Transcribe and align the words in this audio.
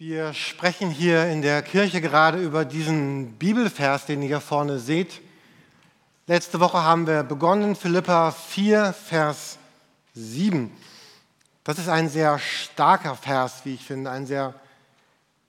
Wir 0.00 0.32
sprechen 0.32 0.90
hier 0.90 1.26
in 1.26 1.42
der 1.42 1.60
Kirche 1.60 2.00
gerade 2.00 2.40
über 2.40 2.64
diesen 2.64 3.32
Bibelvers, 3.32 4.06
den 4.06 4.22
ihr 4.22 4.28
hier 4.28 4.40
vorne 4.40 4.78
seht. 4.78 5.20
Letzte 6.28 6.60
Woche 6.60 6.80
haben 6.84 7.08
wir 7.08 7.24
begonnen, 7.24 7.74
Philippa 7.74 8.30
4, 8.30 8.92
Vers 8.92 9.58
7. 10.14 10.70
Das 11.64 11.80
ist 11.80 11.88
ein 11.88 12.08
sehr 12.08 12.38
starker 12.38 13.16
Vers, 13.16 13.62
wie 13.64 13.74
ich 13.74 13.84
finde, 13.84 14.12
ein 14.12 14.24
sehr 14.24 14.54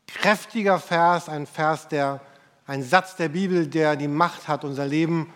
kräftiger 0.08 0.80
Vers, 0.80 1.30
ein 1.30 1.46
Vers, 1.46 1.88
der, 1.88 2.20
ein 2.66 2.82
Satz 2.82 3.16
der 3.18 3.30
Bibel, 3.30 3.68
der 3.68 3.96
die 3.96 4.08
Macht 4.08 4.48
hat, 4.48 4.64
unser 4.64 4.88
Leben 4.88 5.32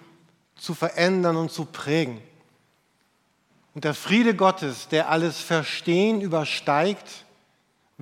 zu 0.55 0.73
verändern 0.73 1.35
und 1.35 1.51
zu 1.51 1.65
prägen. 1.65 2.19
Und 3.75 3.83
der 3.83 3.93
Friede 3.93 4.35
Gottes, 4.35 4.87
der 4.87 5.09
alles 5.09 5.37
Verstehen 5.37 6.19
übersteigt, 6.19 7.23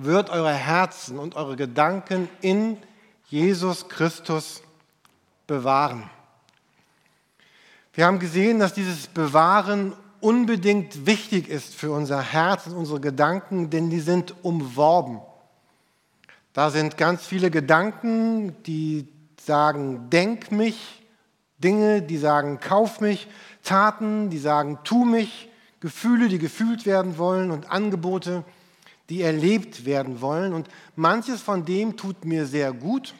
wird 0.04 0.30
eure 0.30 0.52
Herzen 0.52 1.18
und 1.18 1.36
eure 1.36 1.56
Gedanken 1.56 2.28
in 2.40 2.76
Jesus 3.28 3.88
Christus 3.88 4.62
bewahren. 5.46 6.10
Wir 7.94 8.06
haben 8.06 8.18
gesehen, 8.18 8.58
dass 8.58 8.72
dieses 8.72 9.06
Bewahren 9.06 9.92
unbedingt 10.20 11.06
wichtig 11.06 11.48
ist 11.48 11.74
für 11.74 11.90
unser 11.90 12.22
Herz 12.22 12.66
und 12.66 12.74
unsere 12.74 13.00
Gedanken, 13.00 13.70
denn 13.70 13.90
die 13.90 14.00
sind 14.00 14.34
umworben. 14.42 15.20
Da 16.52 16.70
sind 16.70 16.96
ganz 16.96 17.26
viele 17.26 17.50
Gedanken, 17.50 18.62
die 18.64 19.08
sagen, 19.40 20.10
denk 20.10 20.52
mich, 20.52 21.02
Dinge, 21.58 22.02
die 22.02 22.18
sagen, 22.18 22.60
kauf 22.60 23.00
mich, 23.00 23.28
Taten, 23.62 24.30
die 24.30 24.38
sagen, 24.38 24.78
tu 24.84 25.04
mich, 25.04 25.48
Gefühle, 25.80 26.28
die 26.28 26.38
gefühlt 26.38 26.86
werden 26.86 27.18
wollen 27.18 27.50
und 27.50 27.70
Angebote, 27.70 28.44
die 29.08 29.22
erlebt 29.22 29.84
werden 29.84 30.20
wollen. 30.20 30.52
Und 30.52 30.68
manches 30.96 31.40
von 31.40 31.64
dem 31.64 31.96
tut 31.96 32.24
mir 32.24 32.46
sehr 32.46 32.72
gut 32.72 33.14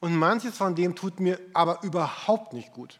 und 0.00 0.16
manches 0.16 0.56
von 0.56 0.74
dem 0.74 0.96
tut 0.96 1.20
mir 1.20 1.38
aber 1.54 1.82
überhaupt 1.82 2.52
nicht 2.52 2.72
gut. 2.72 2.98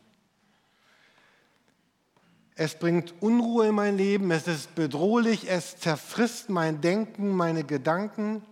Es 2.54 2.78
bringt 2.78 3.14
Unruhe 3.20 3.66
in 3.66 3.74
mein 3.74 3.96
Leben, 3.96 4.30
es 4.30 4.46
ist 4.46 4.74
bedrohlich, 4.74 5.50
es 5.50 5.78
zerfrisst 5.78 6.48
mein 6.48 6.80
Denken, 6.80 7.30
meine 7.30 7.64
Gedanken. 7.64 8.42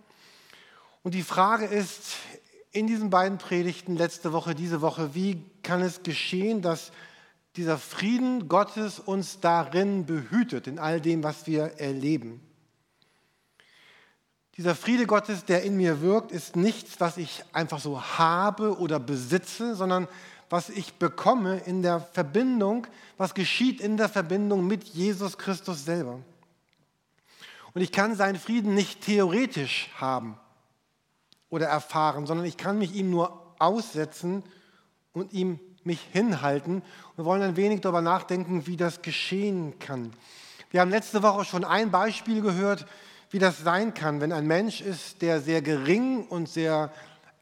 Und 1.03 1.13
die 1.13 1.23
Frage 1.23 1.65
ist 1.65 2.17
in 2.71 2.87
diesen 2.87 3.09
beiden 3.09 3.37
Predigten 3.37 3.95
letzte 3.95 4.33
Woche, 4.33 4.55
diese 4.55 4.81
Woche, 4.81 5.15
wie 5.15 5.45
kann 5.63 5.81
es 5.81 6.03
geschehen, 6.03 6.61
dass 6.61 6.91
dieser 7.55 7.77
Frieden 7.77 8.49
Gottes 8.49 8.99
uns 8.99 9.39
darin 9.39 10.05
behütet, 10.05 10.67
in 10.67 10.79
all 10.79 10.99
dem, 10.99 11.23
was 11.23 11.47
wir 11.47 11.79
erleben? 11.79 12.41
Dieser 14.57 14.75
Friede 14.75 15.07
Gottes, 15.07 15.45
der 15.45 15.63
in 15.63 15.77
mir 15.77 16.01
wirkt, 16.01 16.31
ist 16.31 16.55
nichts, 16.55 16.99
was 16.99 17.17
ich 17.17 17.43
einfach 17.53 17.79
so 17.79 18.01
habe 18.01 18.77
oder 18.79 18.99
besitze, 18.99 19.75
sondern 19.75 20.07
was 20.49 20.69
ich 20.69 20.95
bekomme 20.95 21.59
in 21.59 21.81
der 21.81 22.01
Verbindung, 22.01 22.85
was 23.17 23.33
geschieht 23.33 23.79
in 23.79 23.95
der 23.95 24.09
Verbindung 24.09 24.67
mit 24.67 24.83
Jesus 24.83 25.37
Christus 25.37 25.85
selber. 25.85 26.19
Und 27.73 27.81
ich 27.81 27.93
kann 27.93 28.15
seinen 28.15 28.37
Frieden 28.37 28.75
nicht 28.75 29.01
theoretisch 29.01 29.89
haben 29.95 30.37
oder 31.49 31.67
erfahren, 31.67 32.27
sondern 32.27 32.45
ich 32.45 32.57
kann 32.57 32.77
mich 32.77 32.93
ihm 32.93 33.09
nur 33.09 33.55
aussetzen 33.59 34.43
und 35.13 35.31
ihm 35.31 35.59
mich 35.85 36.01
hinhalten. 36.11 36.81
Wir 37.15 37.23
wollen 37.23 37.41
ein 37.41 37.55
wenig 37.55 37.79
darüber 37.79 38.01
nachdenken, 38.01 38.67
wie 38.67 38.75
das 38.75 39.01
geschehen 39.01 39.79
kann. 39.79 40.11
Wir 40.69 40.81
haben 40.81 40.91
letzte 40.91 41.23
Woche 41.23 41.45
schon 41.45 41.63
ein 41.63 41.91
Beispiel 41.91 42.41
gehört, 42.41 42.85
wie 43.31 43.39
das 43.39 43.59
sein 43.59 43.93
kann, 43.93 44.21
wenn 44.21 44.33
ein 44.33 44.45
Mensch 44.45 44.81
ist, 44.81 45.21
der 45.21 45.41
sehr 45.41 45.61
gering 45.61 46.25
und 46.27 46.49
sehr 46.49 46.91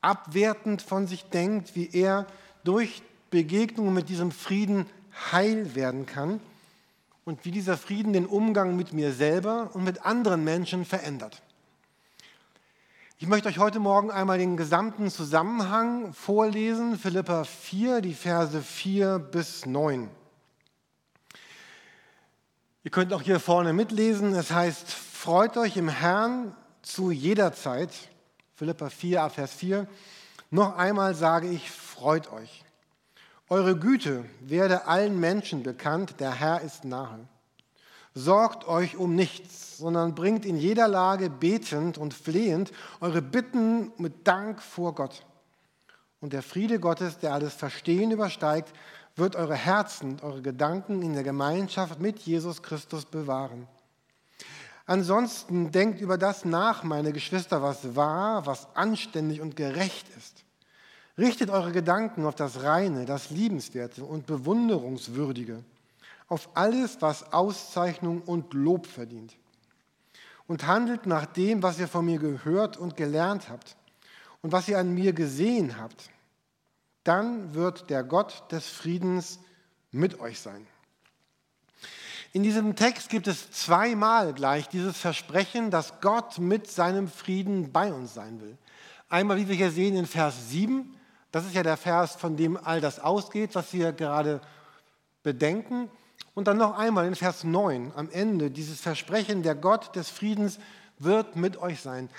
abwertend 0.02 0.82
von 0.82 1.08
sich 1.08 1.26
denkt, 1.26 1.76
wie 1.76 1.90
er 1.92 2.28
durch 2.64 3.02
Begegnungen 3.32 3.94
mit 3.94 4.08
diesem 4.08 4.32
Frieden 4.32 4.86
heil 5.32 5.76
werden 5.76 6.06
kann 6.06 6.40
und 7.26 7.44
wie 7.44 7.52
dieser 7.52 7.78
Frieden 7.78 8.14
den 8.14 8.28
Umgang 8.28 8.76
mit 8.76 8.94
mir 8.94 9.12
selber 9.12 9.72
und 9.74 9.84
mit 9.84 10.06
anderen 10.06 10.44
Menschen 10.44 10.86
verändert. 10.86 11.42
Ich 13.18 13.28
möchte 13.28 13.50
euch 13.50 13.58
heute 13.58 13.80
Morgen 13.80 14.12
einmal 14.12 14.38
den 14.38 14.56
gesamten 14.56 15.10
Zusammenhang 15.10 16.14
vorlesen, 16.14 16.98
Philippa 16.98 17.44
4, 17.44 18.00
die 18.02 18.14
Verse 18.14 18.62
4 18.62 19.20
bis 19.20 19.66
9. 19.66 20.10
Ihr 22.86 22.92
könnt 22.92 23.12
auch 23.12 23.22
hier 23.22 23.42
vorne 23.42 23.74
mitlesen, 23.74 24.34
es 24.34 24.52
heißt, 24.52 25.09
Freut 25.22 25.58
euch 25.58 25.76
im 25.76 25.90
Herrn 25.90 26.56
zu 26.82 27.12
jeder 27.12 27.52
Zeit. 27.52 27.90
Philippa 28.56 28.90
4, 28.90 29.30
Vers 29.30 29.52
4. 29.52 29.86
Noch 30.50 30.78
einmal 30.78 31.14
sage 31.14 31.50
ich, 31.50 31.70
freut 31.70 32.32
euch. 32.32 32.64
Eure 33.50 33.78
Güte 33.78 34.24
werde 34.40 34.88
allen 34.88 35.20
Menschen 35.20 35.62
bekannt, 35.62 36.22
der 36.22 36.36
Herr 36.36 36.62
ist 36.62 36.86
nahe. 36.86 37.20
Sorgt 38.14 38.66
euch 38.66 38.96
um 38.96 39.14
nichts, 39.14 39.78
sondern 39.78 40.16
bringt 40.16 40.46
in 40.46 40.56
jeder 40.56 40.88
Lage 40.88 41.30
betend 41.30 41.98
und 41.98 42.14
flehend 42.14 42.72
eure 43.02 43.22
Bitten 43.22 43.92
mit 43.98 44.26
Dank 44.26 44.62
vor 44.62 44.96
Gott. 44.96 45.26
Und 46.22 46.32
der 46.32 46.44
Friede 46.44 46.80
Gottes, 46.80 47.18
der 47.18 47.34
alles 47.34 47.54
Verstehen 47.56 48.12
übersteigt, 48.12 48.72
wird 49.18 49.36
eure 49.36 49.56
Herzen, 49.56 50.22
eure 50.22 50.42
Gedanken 50.42 51.02
in 51.02 51.12
der 51.12 51.24
Gemeinschaft 51.24 52.00
mit 52.00 52.20
Jesus 52.20 52.64
Christus 52.64 53.04
bewahren. 53.04 53.68
Ansonsten 54.90 55.70
denkt 55.70 56.02
über 56.02 56.18
das 56.18 56.46
nach, 56.46 56.82
meine 56.82 57.14
Geschwister, 57.14 57.62
was 57.62 57.96
wahr, 57.96 58.48
was 58.48 58.76
anständig 58.76 59.40
und 59.40 59.56
gerecht 59.56 60.08
ist. 60.18 60.44
Richtet 61.16 61.52
eure 61.52 61.72
Gedanken 61.72 62.26
auf 62.26 62.34
das 62.34 62.64
Reine, 62.64 63.06
das 63.06 63.30
Liebenswerte 63.30 64.04
und 64.04 64.26
Bewunderungswürdige, 64.26 65.64
auf 66.28 66.50
alles, 66.56 67.04
was 67.04 67.34
Auszeichnung 67.34 68.24
und 68.24 68.56
Lob 68.56 68.88
verdient. 68.88 69.38
Und 70.48 70.66
handelt 70.66 71.06
nach 71.06 71.28
dem, 71.28 71.62
was 71.62 71.78
ihr 71.78 71.88
von 71.88 72.06
mir 72.06 72.18
gehört 72.18 72.76
und 72.76 72.98
gelernt 72.98 73.48
habt 73.48 73.78
und 74.42 74.52
was 74.52 74.68
ihr 74.68 74.80
an 74.80 74.92
mir 74.96 75.14
gesehen 75.14 75.80
habt. 75.80 76.10
Dann 77.04 77.54
wird 77.54 77.92
der 77.92 78.04
Gott 78.04 78.52
des 78.52 78.68
Friedens 78.68 79.38
mit 79.92 80.20
euch 80.20 80.40
sein. 80.40 80.66
In 82.32 82.44
diesem 82.44 82.76
Text 82.76 83.10
gibt 83.10 83.26
es 83.26 83.50
zweimal 83.52 84.34
gleich 84.34 84.70
dieses 84.70 84.98
Versprechen, 84.98 85.72
dass 85.72 86.00
Gott 86.00 86.38
mit 86.38 86.70
seinem 86.70 87.08
Frieden 87.08 87.72
bei 87.72 87.92
uns 87.92 88.14
sein 88.14 88.40
will. 88.40 88.56
Einmal, 89.10 89.38
wie 89.38 89.48
wir 89.48 89.56
hier 89.56 89.72
sehen 89.72 89.96
in 89.96 90.06
Vers 90.06 90.50
7, 90.50 90.96
das 91.32 91.46
ist 91.46 91.56
ja 91.56 91.64
der 91.64 91.78
Vers, 91.78 92.16
von 92.16 92.38
dem 92.38 92.56
all 92.56 92.82
das 92.82 93.00
ausgeht, 93.00 93.56
was 93.56 93.74
wir 93.74 93.94
gerade 93.94 94.42
bedenken. 95.24 95.90
Und 96.36 96.48
dann 96.48 96.58
noch 96.58 96.78
einmal 96.78 97.08
in 97.08 97.16
Vers 97.16 97.44
9 97.44 97.94
am 97.96 98.12
Ende 98.12 98.52
dieses 98.52 98.80
Versprechen, 98.80 99.42
der 99.42 99.56
Gott 99.56 99.96
des 99.96 100.10
Friedens 100.10 100.60
wird 101.00 101.36
mit 101.36 101.58
euch 101.58 101.82
sein. 101.82 102.10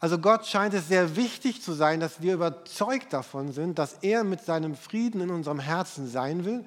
Also 0.00 0.18
Gott 0.18 0.46
scheint 0.46 0.74
es 0.74 0.88
sehr 0.88 1.14
wichtig 1.14 1.62
zu 1.62 1.74
sein, 1.74 2.00
dass 2.00 2.22
wir 2.22 2.34
überzeugt 2.34 3.12
davon 3.12 3.52
sind, 3.52 3.78
dass 3.78 3.98
er 4.02 4.24
mit 4.24 4.40
seinem 4.44 4.74
Frieden 4.74 5.20
in 5.20 5.30
unserem 5.30 5.60
Herzen 5.60 6.08
sein 6.08 6.44
will 6.44 6.64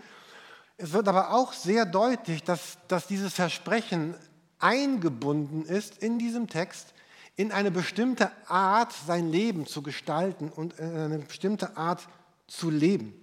es 0.83 0.91
wird 0.91 1.07
aber 1.07 1.31
auch 1.33 1.53
sehr 1.53 1.85
deutlich, 1.85 2.43
dass, 2.43 2.77
dass 2.89 3.07
dieses 3.07 3.33
Versprechen 3.33 4.15
eingebunden 4.59 5.63
ist 5.65 5.97
in 5.99 6.19
diesem 6.19 6.49
Text 6.49 6.93
in 7.37 7.53
eine 7.53 7.71
bestimmte 7.71 8.29
Art, 8.47 8.91
sein 9.07 9.31
Leben 9.31 9.65
zu 9.65 9.81
gestalten 9.81 10.49
und 10.49 10.77
in 10.79 10.97
eine 10.97 11.19
bestimmte 11.19 11.77
Art 11.77 12.05
zu 12.47 12.69
leben. 12.69 13.13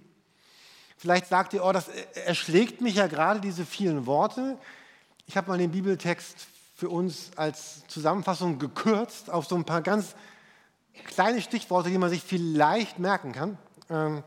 Vielleicht 0.97 1.27
sagt 1.27 1.53
ihr, 1.53 1.63
oh, 1.63 1.71
das 1.71 1.87
erschlägt 2.25 2.81
mich 2.81 2.95
ja 2.95 3.05
gerade, 3.05 3.39
diese 3.39 3.63
vielen 3.63 4.07
Worte. 4.07 4.57
Ich 5.27 5.37
habe 5.37 5.49
mal 5.49 5.59
den 5.59 5.71
Bibeltext 5.71 6.47
für 6.75 6.89
uns 6.89 7.29
als 7.35 7.87
Zusammenfassung 7.87 8.57
gekürzt 8.57 9.29
auf 9.29 9.45
so 9.45 9.55
ein 9.55 9.65
paar 9.65 9.83
ganz 9.83 10.15
kleine 11.05 11.41
Stichworte, 11.41 11.91
die 11.91 11.99
man 11.99 12.09
sich 12.09 12.23
vielleicht 12.23 12.97
merken 12.97 13.33
kann. 13.33 13.57
Ähm, 13.91 14.23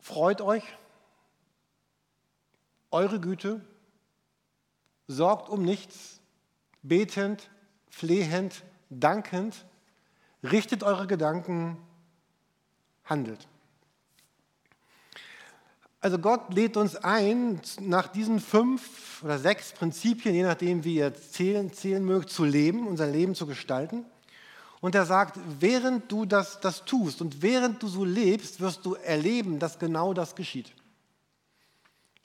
freut 0.00 0.40
euch, 0.40 0.62
eure 2.96 3.20
Güte, 3.20 3.60
sorgt 5.06 5.50
um 5.50 5.62
nichts, 5.62 6.20
betend, 6.82 7.50
flehend, 7.90 8.62
dankend, 8.88 9.66
richtet 10.42 10.82
eure 10.82 11.06
Gedanken, 11.06 11.76
handelt. 13.04 13.46
Also 16.00 16.18
Gott 16.18 16.54
lädt 16.54 16.78
uns 16.78 16.96
ein, 16.96 17.60
nach 17.80 18.08
diesen 18.08 18.40
fünf 18.40 19.22
oder 19.22 19.38
sechs 19.38 19.72
Prinzipien, 19.72 20.34
je 20.34 20.44
nachdem, 20.44 20.84
wie 20.84 20.96
ihr 20.96 21.12
zählen, 21.14 21.72
zählen 21.72 22.04
mögt, 22.04 22.30
zu 22.30 22.44
leben, 22.44 22.86
unser 22.86 23.08
Leben 23.08 23.34
zu 23.34 23.46
gestalten. 23.46 24.06
Und 24.80 24.94
er 24.94 25.04
sagt, 25.04 25.38
während 25.60 26.10
du 26.10 26.24
das, 26.24 26.60
das 26.60 26.84
tust 26.84 27.20
und 27.20 27.42
während 27.42 27.82
du 27.82 27.88
so 27.88 28.04
lebst, 28.04 28.60
wirst 28.60 28.86
du 28.86 28.94
erleben, 28.94 29.58
dass 29.58 29.78
genau 29.78 30.14
das 30.14 30.34
geschieht. 30.34 30.72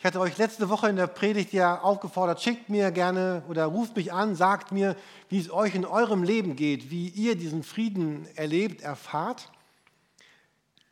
Ich 0.02 0.06
hatte 0.06 0.20
euch 0.20 0.40
letzte 0.40 0.68
Woche 0.70 0.90
in 0.90 0.96
der 0.96 1.06
Predigt 1.06 1.54
ja 1.54 1.80
aufgefordert, 1.80 2.42
schickt 2.42 2.70
mir 2.70 2.90
gerne 2.90 3.44
oder 3.48 3.66
ruft 3.66 3.96
mich 3.96 4.12
an, 4.12 4.36
sagt 4.36 4.72
mir, 4.72 4.96
wie 5.30 5.38
es 5.38 5.52
euch 5.52 5.76
in 5.76 5.86
eurem 5.86 6.24
Leben 6.24 6.56
geht, 6.56 6.90
wie 6.90 7.10
ihr 7.10 7.36
diesen 7.36 7.62
Frieden 7.62 8.28
erlebt, 8.36 8.82
erfahrt. 8.82 9.52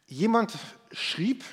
Jemand 0.06 0.54
schrieb, 0.92 1.44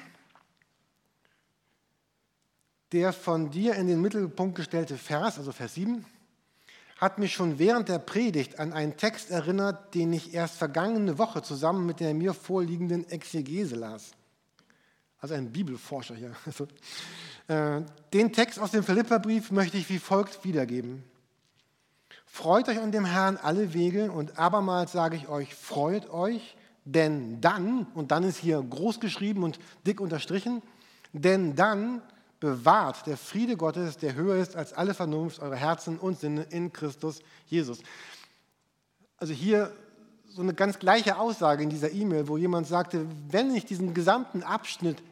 der 2.93 3.15
von 3.15 3.51
dir 3.51 3.77
in 3.77 3.87
den 3.87 4.03
Mittelpunkt 4.03 4.55
gestellte 4.55 4.99
Vers, 4.99 5.39
also 5.39 5.51
Vers 5.51 5.77
7, 5.77 6.05
hat 6.99 7.19
mich 7.19 7.33
schon 7.33 7.59
während 7.59 7.89
der 7.89 8.01
Predigt 8.01 8.59
an 8.59 8.75
einen 8.75 8.99
Text 8.99 9.31
erinnert, 9.31 9.95
den 9.95 10.13
ich 10.13 10.35
erst 10.35 10.57
vergangene 10.57 11.17
Woche 11.17 11.41
zusammen 11.41 11.87
mit 11.87 12.01
der 12.01 12.13
mir 12.13 12.35
vorliegenden 12.35 13.09
Exegese 13.09 13.77
las. 13.77 14.13
Also 15.27 15.35
ein 15.35 15.51
Bibelforscher 15.51 16.15
hier. 16.15 16.37
Also, 16.47 16.69
äh, 17.49 17.83
den 18.13 18.33
Text 18.33 18.61
aus 18.61 18.71
dem 18.71 18.85
Philipperbrief 18.85 19.51
möchte 19.51 19.77
ich 19.77 19.89
wie 19.89 19.99
folgt 19.99 20.45
wiedergeben. 20.45 21.03
Freut 22.27 22.69
euch 22.69 22.79
an 22.79 22.93
dem 22.93 23.05
Herrn 23.05 23.37
alle 23.37 23.75
Wege 23.75 24.13
und 24.13 24.39
abermals 24.39 24.93
sage 24.93 25.17
ich 25.17 25.27
euch, 25.29 25.53
freut 25.53 26.09
euch, 26.11 26.57
denn 26.85 27.41
dann, 27.41 27.89
und 27.95 28.13
dann 28.13 28.23
ist 28.23 28.37
hier 28.37 28.63
groß 28.63 29.01
geschrieben 29.01 29.43
und 29.43 29.59
dick 29.85 30.01
unterstrichen, 30.01 30.63
denn 31.13 31.57
dann 31.57 32.03
bewahrt 32.39 33.05
der 33.09 33.17
Friede 33.17 33.57
Gottes, 33.57 33.97
der 33.97 34.15
höher 34.15 34.37
ist 34.37 34.55
als 34.55 34.75
alle 34.75 34.95
Vernunft, 34.95 35.41
eure 35.41 35.57
Herzen 35.57 35.99
und 35.99 36.21
Sinne 36.21 36.45
in 36.51 36.73
Christus 36.73 37.19
Jesus. 37.47 37.81
Also 39.17 39.33
hier 39.33 39.73
so 40.29 40.43
eine 40.43 40.55
ganz 40.55 40.79
gleiche 40.79 41.19
Aussage 41.19 41.65
in 41.65 41.71
dieser 41.71 41.91
E-Mail, 41.91 42.29
wo 42.29 42.37
jemand 42.37 42.69
sagte, 42.69 43.07
wenn 43.29 43.53
ich 43.57 43.65
diesen 43.65 43.93
gesamten 43.93 44.43
Abschnitt 44.43 45.03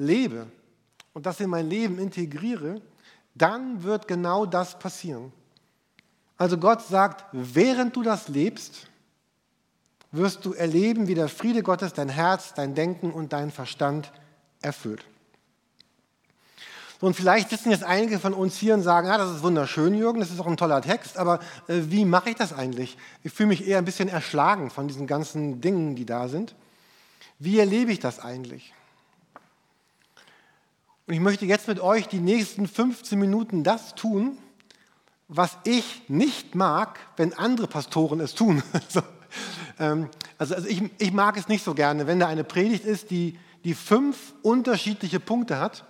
lebe 0.00 0.46
und 1.12 1.26
das 1.26 1.40
in 1.40 1.50
mein 1.50 1.68
Leben 1.68 1.98
integriere, 1.98 2.80
dann 3.34 3.82
wird 3.82 4.08
genau 4.08 4.46
das 4.46 4.78
passieren. 4.78 5.32
Also 6.36 6.56
Gott 6.56 6.82
sagt, 6.82 7.24
während 7.32 7.94
du 7.94 8.02
das 8.02 8.28
lebst, 8.28 8.88
wirst 10.10 10.44
du 10.44 10.54
erleben, 10.54 11.06
wie 11.06 11.14
der 11.14 11.28
Friede 11.28 11.62
Gottes 11.62 11.92
dein 11.92 12.08
Herz, 12.08 12.54
dein 12.54 12.74
Denken 12.74 13.12
und 13.12 13.32
dein 13.32 13.50
Verstand 13.50 14.10
erfüllt. 14.62 15.04
Und 17.00 17.14
vielleicht 17.14 17.48
sitzen 17.48 17.70
jetzt 17.70 17.84
einige 17.84 18.18
von 18.18 18.34
uns 18.34 18.56
hier 18.56 18.74
und 18.74 18.82
sagen, 18.82 19.06
ja, 19.06 19.16
das 19.16 19.36
ist 19.36 19.42
wunderschön, 19.42 19.94
Jürgen, 19.94 20.20
das 20.20 20.30
ist 20.30 20.40
auch 20.40 20.46
ein 20.46 20.58
toller 20.58 20.82
Text, 20.82 21.16
aber 21.16 21.40
äh, 21.66 21.80
wie 21.88 22.04
mache 22.04 22.30
ich 22.30 22.36
das 22.36 22.52
eigentlich? 22.52 22.98
Ich 23.22 23.32
fühle 23.32 23.48
mich 23.48 23.66
eher 23.66 23.78
ein 23.78 23.86
bisschen 23.86 24.08
erschlagen 24.08 24.70
von 24.70 24.86
diesen 24.86 25.06
ganzen 25.06 25.62
Dingen, 25.62 25.96
die 25.96 26.04
da 26.04 26.28
sind. 26.28 26.54
Wie 27.38 27.58
erlebe 27.58 27.92
ich 27.92 28.00
das 28.00 28.18
eigentlich? 28.18 28.74
Und 31.10 31.14
ich 31.14 31.22
möchte 31.22 31.44
jetzt 31.44 31.66
mit 31.66 31.80
euch 31.80 32.06
die 32.06 32.20
nächsten 32.20 32.68
15 32.68 33.18
Minuten 33.18 33.64
das 33.64 33.96
tun, 33.96 34.38
was 35.26 35.58
ich 35.64 36.02
nicht 36.06 36.54
mag, 36.54 37.00
wenn 37.16 37.32
andere 37.32 37.66
Pastoren 37.66 38.20
es 38.20 38.36
tun. 38.36 38.62
also, 38.72 39.02
ähm, 39.80 40.08
also, 40.38 40.54
also 40.54 40.68
ich, 40.68 40.84
ich 40.98 41.12
mag 41.12 41.36
es 41.36 41.48
nicht 41.48 41.64
so 41.64 41.74
gerne, 41.74 42.06
wenn 42.06 42.20
da 42.20 42.28
eine 42.28 42.44
Predigt 42.44 42.84
ist, 42.84 43.10
die, 43.10 43.36
die 43.64 43.74
fünf 43.74 44.34
unterschiedliche 44.42 45.18
Punkte 45.18 45.58
hat 45.58 45.84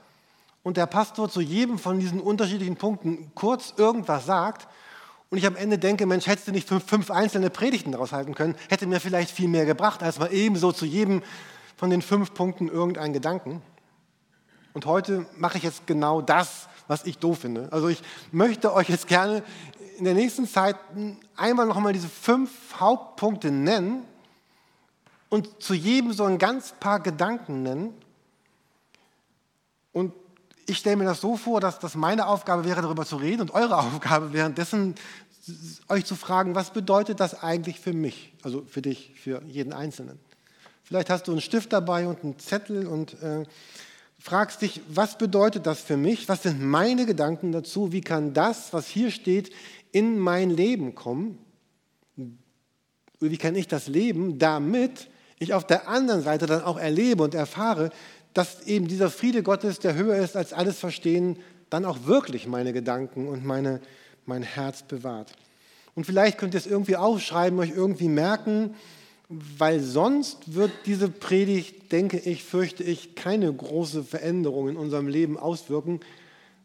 und 0.62 0.78
der 0.78 0.86
Pastor 0.86 1.28
zu 1.28 1.42
jedem 1.42 1.78
von 1.78 2.00
diesen 2.00 2.22
unterschiedlichen 2.22 2.76
Punkten 2.76 3.30
kurz 3.34 3.74
irgendwas 3.76 4.24
sagt 4.24 4.68
und 5.28 5.36
ich 5.36 5.46
am 5.46 5.54
Ende 5.54 5.76
denke, 5.76 6.06
Mensch, 6.06 6.28
hättest 6.28 6.48
du 6.48 6.52
nicht 6.52 6.66
fünf, 6.66 6.86
fünf 6.86 7.10
einzelne 7.10 7.50
Predigten 7.50 7.92
daraus 7.92 8.12
halten 8.12 8.34
können, 8.34 8.54
hätte 8.70 8.86
mir 8.86 9.00
vielleicht 9.00 9.32
viel 9.32 9.48
mehr 9.48 9.66
gebracht, 9.66 10.02
als 10.02 10.18
mal 10.18 10.32
ebenso 10.32 10.72
zu 10.72 10.86
jedem 10.86 11.22
von 11.76 11.90
den 11.90 12.00
fünf 12.00 12.32
Punkten 12.32 12.68
irgendeinen 12.68 13.12
Gedanken. 13.12 13.60
Und 14.72 14.86
heute 14.86 15.26
mache 15.36 15.58
ich 15.58 15.64
jetzt 15.64 15.86
genau 15.86 16.20
das, 16.20 16.68
was 16.86 17.04
ich 17.04 17.18
doof 17.18 17.40
finde. 17.40 17.68
Also 17.72 17.88
ich 17.88 18.02
möchte 18.32 18.72
euch 18.72 18.88
jetzt 18.88 19.08
gerne 19.08 19.42
in 19.98 20.04
der 20.04 20.14
nächsten 20.14 20.48
Zeit 20.48 20.76
einmal 21.36 21.66
nochmal 21.66 21.92
diese 21.92 22.08
fünf 22.08 22.50
Hauptpunkte 22.78 23.50
nennen 23.50 24.04
und 25.28 25.62
zu 25.62 25.74
jedem 25.74 26.12
so 26.12 26.24
ein 26.24 26.38
ganz 26.38 26.72
paar 26.80 27.00
Gedanken 27.00 27.62
nennen. 27.62 27.94
Und 29.92 30.14
ich 30.66 30.78
stelle 30.78 30.96
mir 30.96 31.04
das 31.04 31.20
so 31.20 31.36
vor, 31.36 31.60
dass 31.60 31.78
das 31.78 31.94
meine 31.94 32.26
Aufgabe 32.26 32.64
wäre, 32.64 32.82
darüber 32.82 33.04
zu 33.04 33.16
reden 33.16 33.42
und 33.42 33.52
eure 33.52 33.76
Aufgabe 33.78 34.32
währenddessen 34.32 34.94
euch 35.88 36.04
zu 36.04 36.16
fragen, 36.16 36.54
was 36.54 36.70
bedeutet 36.70 37.18
das 37.18 37.42
eigentlich 37.42 37.80
für 37.80 37.92
mich, 37.92 38.32
also 38.42 38.62
für 38.68 38.82
dich, 38.82 39.12
für 39.16 39.42
jeden 39.46 39.72
Einzelnen. 39.72 40.18
Vielleicht 40.84 41.10
hast 41.10 41.28
du 41.28 41.32
einen 41.32 41.40
Stift 41.40 41.72
dabei 41.72 42.06
und 42.06 42.22
einen 42.22 42.38
Zettel 42.38 42.86
und 42.86 43.20
äh, 43.22 43.44
fragst 44.20 44.62
dich, 44.62 44.80
was 44.88 45.18
bedeutet 45.18 45.66
das 45.66 45.80
für 45.80 45.96
mich? 45.96 46.28
Was 46.28 46.42
sind 46.42 46.62
meine 46.62 47.06
Gedanken 47.06 47.52
dazu? 47.52 47.90
Wie 47.90 48.02
kann 48.02 48.34
das, 48.34 48.72
was 48.72 48.86
hier 48.86 49.10
steht, 49.10 49.50
in 49.92 50.18
mein 50.18 50.50
Leben 50.50 50.94
kommen? 50.94 51.38
Wie 53.18 53.38
kann 53.38 53.56
ich 53.56 53.66
das 53.66 53.88
leben, 53.88 54.38
damit 54.38 55.08
ich 55.38 55.54
auf 55.54 55.66
der 55.66 55.88
anderen 55.88 56.22
Seite 56.22 56.46
dann 56.46 56.62
auch 56.62 56.78
erlebe 56.78 57.22
und 57.22 57.34
erfahre, 57.34 57.90
dass 58.34 58.62
eben 58.66 58.86
dieser 58.86 59.10
Friede 59.10 59.42
Gottes, 59.42 59.78
der 59.78 59.94
höher 59.94 60.16
ist 60.16 60.36
als 60.36 60.52
alles 60.52 60.78
Verstehen, 60.78 61.38
dann 61.70 61.84
auch 61.84 62.04
wirklich 62.04 62.46
meine 62.46 62.72
Gedanken 62.72 63.26
und 63.26 63.44
meine, 63.44 63.80
mein 64.26 64.42
Herz 64.42 64.82
bewahrt. 64.82 65.32
Und 65.94 66.04
vielleicht 66.04 66.38
könnt 66.38 66.54
ihr 66.54 66.58
es 66.58 66.66
irgendwie 66.66 66.96
aufschreiben, 66.96 67.58
euch 67.58 67.70
irgendwie 67.70 68.08
merken, 68.08 68.74
weil 69.30 69.78
sonst 69.80 70.54
wird 70.54 70.72
diese 70.86 71.08
Predigt, 71.08 71.92
denke 71.92 72.18
ich, 72.18 72.42
fürchte 72.42 72.82
ich, 72.82 73.14
keine 73.14 73.52
große 73.52 74.02
Veränderung 74.02 74.68
in 74.68 74.76
unserem 74.76 75.06
Leben 75.06 75.38
auswirken, 75.38 76.00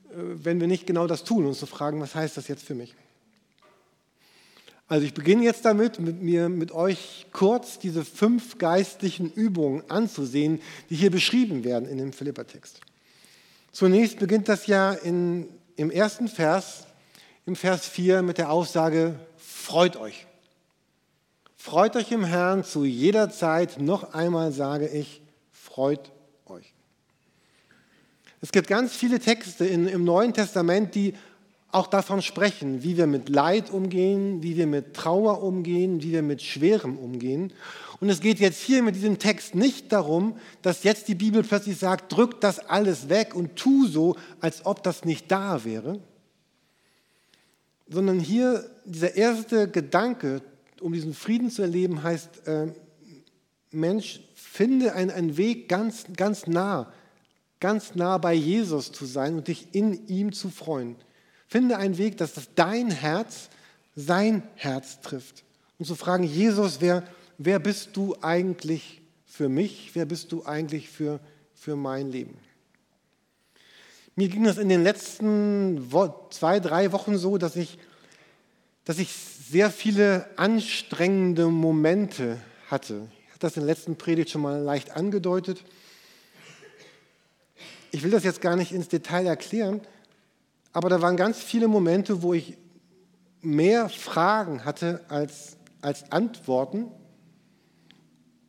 äh, 0.10 0.16
wenn 0.16 0.60
wir 0.60 0.68
nicht 0.68 0.88
genau 0.88 1.06
das 1.06 1.24
tun, 1.24 1.46
uns 1.46 1.60
zu 1.60 1.68
fragen, 1.68 2.02
was 2.02 2.16
heißt 2.16 2.36
das 2.38 2.48
jetzt 2.48 2.64
für 2.64 2.74
mich? 2.74 2.96
Also 4.88 5.06
ich 5.06 5.14
beginne 5.14 5.44
jetzt 5.44 5.64
damit, 5.66 6.00
mit 6.00 6.22
mir 6.22 6.50
mit 6.50 6.72
euch 6.72 7.28
kurz 7.32 7.78
diese 7.78 8.04
fünf 8.04 8.58
geistlichen 8.58 9.32
Übungen 9.32 9.84
anzusehen, 9.90 10.60
die 10.90 10.96
hier 10.96 11.12
beschrieben 11.12 11.64
werden 11.64 11.88
in 11.88 12.00
dem 12.00 12.14
Philippertext. 12.14 12.82
Zunächst 13.72 14.18
beginnt 14.20 14.50
das 14.50 14.66
ja 14.66 14.92
in, 14.92 15.48
im 15.76 15.92
ersten 15.92 16.28
Vers, 16.28 16.88
im 17.46 17.56
Vers 17.56 17.88
4 17.88 18.24
mit 18.24 18.40
der 18.40 18.52
Aussage, 18.52 19.20
freut 19.38 19.98
euch. 19.98 20.26
Freut 21.66 21.96
euch 21.96 22.12
im 22.12 22.24
Herrn 22.24 22.64
zu 22.64 22.86
jeder 22.86 23.32
Zeit. 23.32 23.82
Noch 23.82 24.14
einmal 24.14 24.52
sage 24.52 24.88
ich, 24.88 25.24
freut 25.52 26.12
euch. 26.46 26.76
Es 28.40 28.52
gibt 28.52 28.68
ganz 28.68 28.96
viele 28.96 29.18
Texte 29.18 29.66
in, 29.66 29.88
im 29.88 30.04
Neuen 30.04 30.32
Testament, 30.32 30.94
die 30.94 31.16
auch 31.72 31.88
davon 31.88 32.22
sprechen, 32.22 32.84
wie 32.84 32.98
wir 32.98 33.08
mit 33.08 33.30
Leid 33.30 33.72
umgehen, 33.72 34.44
wie 34.44 34.58
wir 34.58 34.68
mit 34.68 34.94
Trauer 34.94 35.42
umgehen, 35.42 36.04
wie 36.04 36.12
wir 36.12 36.22
mit 36.22 36.44
Schwerem 36.44 37.00
umgehen. 37.00 37.52
Und 38.00 38.10
es 38.10 38.20
geht 38.20 38.40
jetzt 38.40 38.62
hier 38.62 38.84
mit 38.84 38.94
diesem 38.94 39.18
Text 39.18 39.56
nicht 39.56 39.92
darum, 39.92 40.38
dass 40.62 40.84
jetzt 40.84 41.08
die 41.08 41.16
Bibel 41.16 41.42
plötzlich 41.42 41.80
sagt, 41.80 42.16
drück 42.16 42.40
das 42.42 42.60
alles 42.60 43.10
weg 43.10 43.34
und 43.34 43.56
tu 43.56 43.88
so, 43.88 44.18
als 44.40 44.68
ob 44.68 44.84
das 44.84 45.04
nicht 45.04 45.32
da 45.32 45.66
wäre, 45.66 46.00
sondern 47.90 48.20
hier 48.20 48.70
dieser 48.86 49.16
erste 49.16 49.68
Gedanke, 49.68 50.44
um 50.82 50.94
diesen 50.94 51.14
Frieden 51.14 51.50
zu 51.50 51.62
erleben, 51.62 52.04
heißt, 52.04 52.48
äh, 52.48 52.74
Mensch, 53.72 54.22
finde 54.36 54.94
einen, 54.94 55.12
einen 55.12 55.38
Weg 55.38 55.68
ganz, 55.68 56.06
ganz 56.16 56.48
nah, 56.48 56.92
ganz 57.60 57.96
nah 57.96 58.18
bei 58.18 58.34
Jesus 58.34 58.92
zu 58.92 59.06
sein 59.06 59.36
und 59.36 59.48
dich 59.48 59.74
in 59.74 60.08
ihm 60.08 60.32
zu 60.32 60.50
freuen. 60.50 60.96
Finde 61.48 61.78
einen 61.78 61.98
Weg, 61.98 62.18
dass 62.18 62.34
das 62.34 62.50
dein 62.56 62.92
Herz 62.92 63.50
sein 63.96 64.44
Herz 64.56 65.02
trifft. 65.02 65.44
Und 65.78 65.86
zu 65.86 65.96
fragen, 65.96 66.24
Jesus, 66.24 66.82
wer, 66.82 67.04
wer 67.38 67.60
bist 67.60 67.98
du 67.98 68.16
eigentlich 68.22 69.02
für 69.26 69.50
mich? 69.50 69.92
Wer 69.94 70.06
bist 70.06 70.32
du 70.32 70.46
eigentlich 70.46 70.90
für, 70.90 71.20
für 71.54 71.76
mein 71.76 72.12
Leben? 72.12 72.38
Mir 74.16 74.30
ging 74.30 74.46
das 74.46 74.58
in 74.58 74.70
den 74.70 74.84
letzten 74.84 75.90
zwei, 76.30 76.62
drei 76.62 76.94
Wochen 76.94 77.18
so, 77.18 77.38
dass 77.38 77.58
ich, 77.58 77.78
dass 78.86 78.98
ich 79.00 79.12
sehr 79.50 79.70
viele 79.70 80.28
anstrengende 80.38 81.48
Momente 81.48 82.40
hatte. 82.70 83.08
Ich 83.28 83.30
hatte 83.30 83.42
das 83.42 83.58
in 83.58 83.66
der 83.66 83.76
letzten 83.76 83.96
Predigt 83.96 84.30
schon 84.32 84.42
mal 84.42 84.60
leicht 84.60 84.92
angedeutet. 84.92 85.64
Ich 87.92 88.04
will 88.04 88.12
das 88.12 88.24
jetzt 88.24 88.42
gar 88.42 88.56
nicht 88.56 88.72
ins 88.72 88.88
Detail 88.88 89.28
erklären, 89.28 89.82
aber 90.74 90.90
da 90.90 91.02
waren 91.02 91.16
ganz 91.16 91.40
viele 91.40 91.68
Momente, 91.68 92.24
wo 92.24 92.34
ich 92.34 92.58
mehr 93.42 93.90
Fragen 93.90 94.66
hatte 94.66 95.06
als, 95.08 95.58
als 95.82 96.12
Antworten 96.12 96.88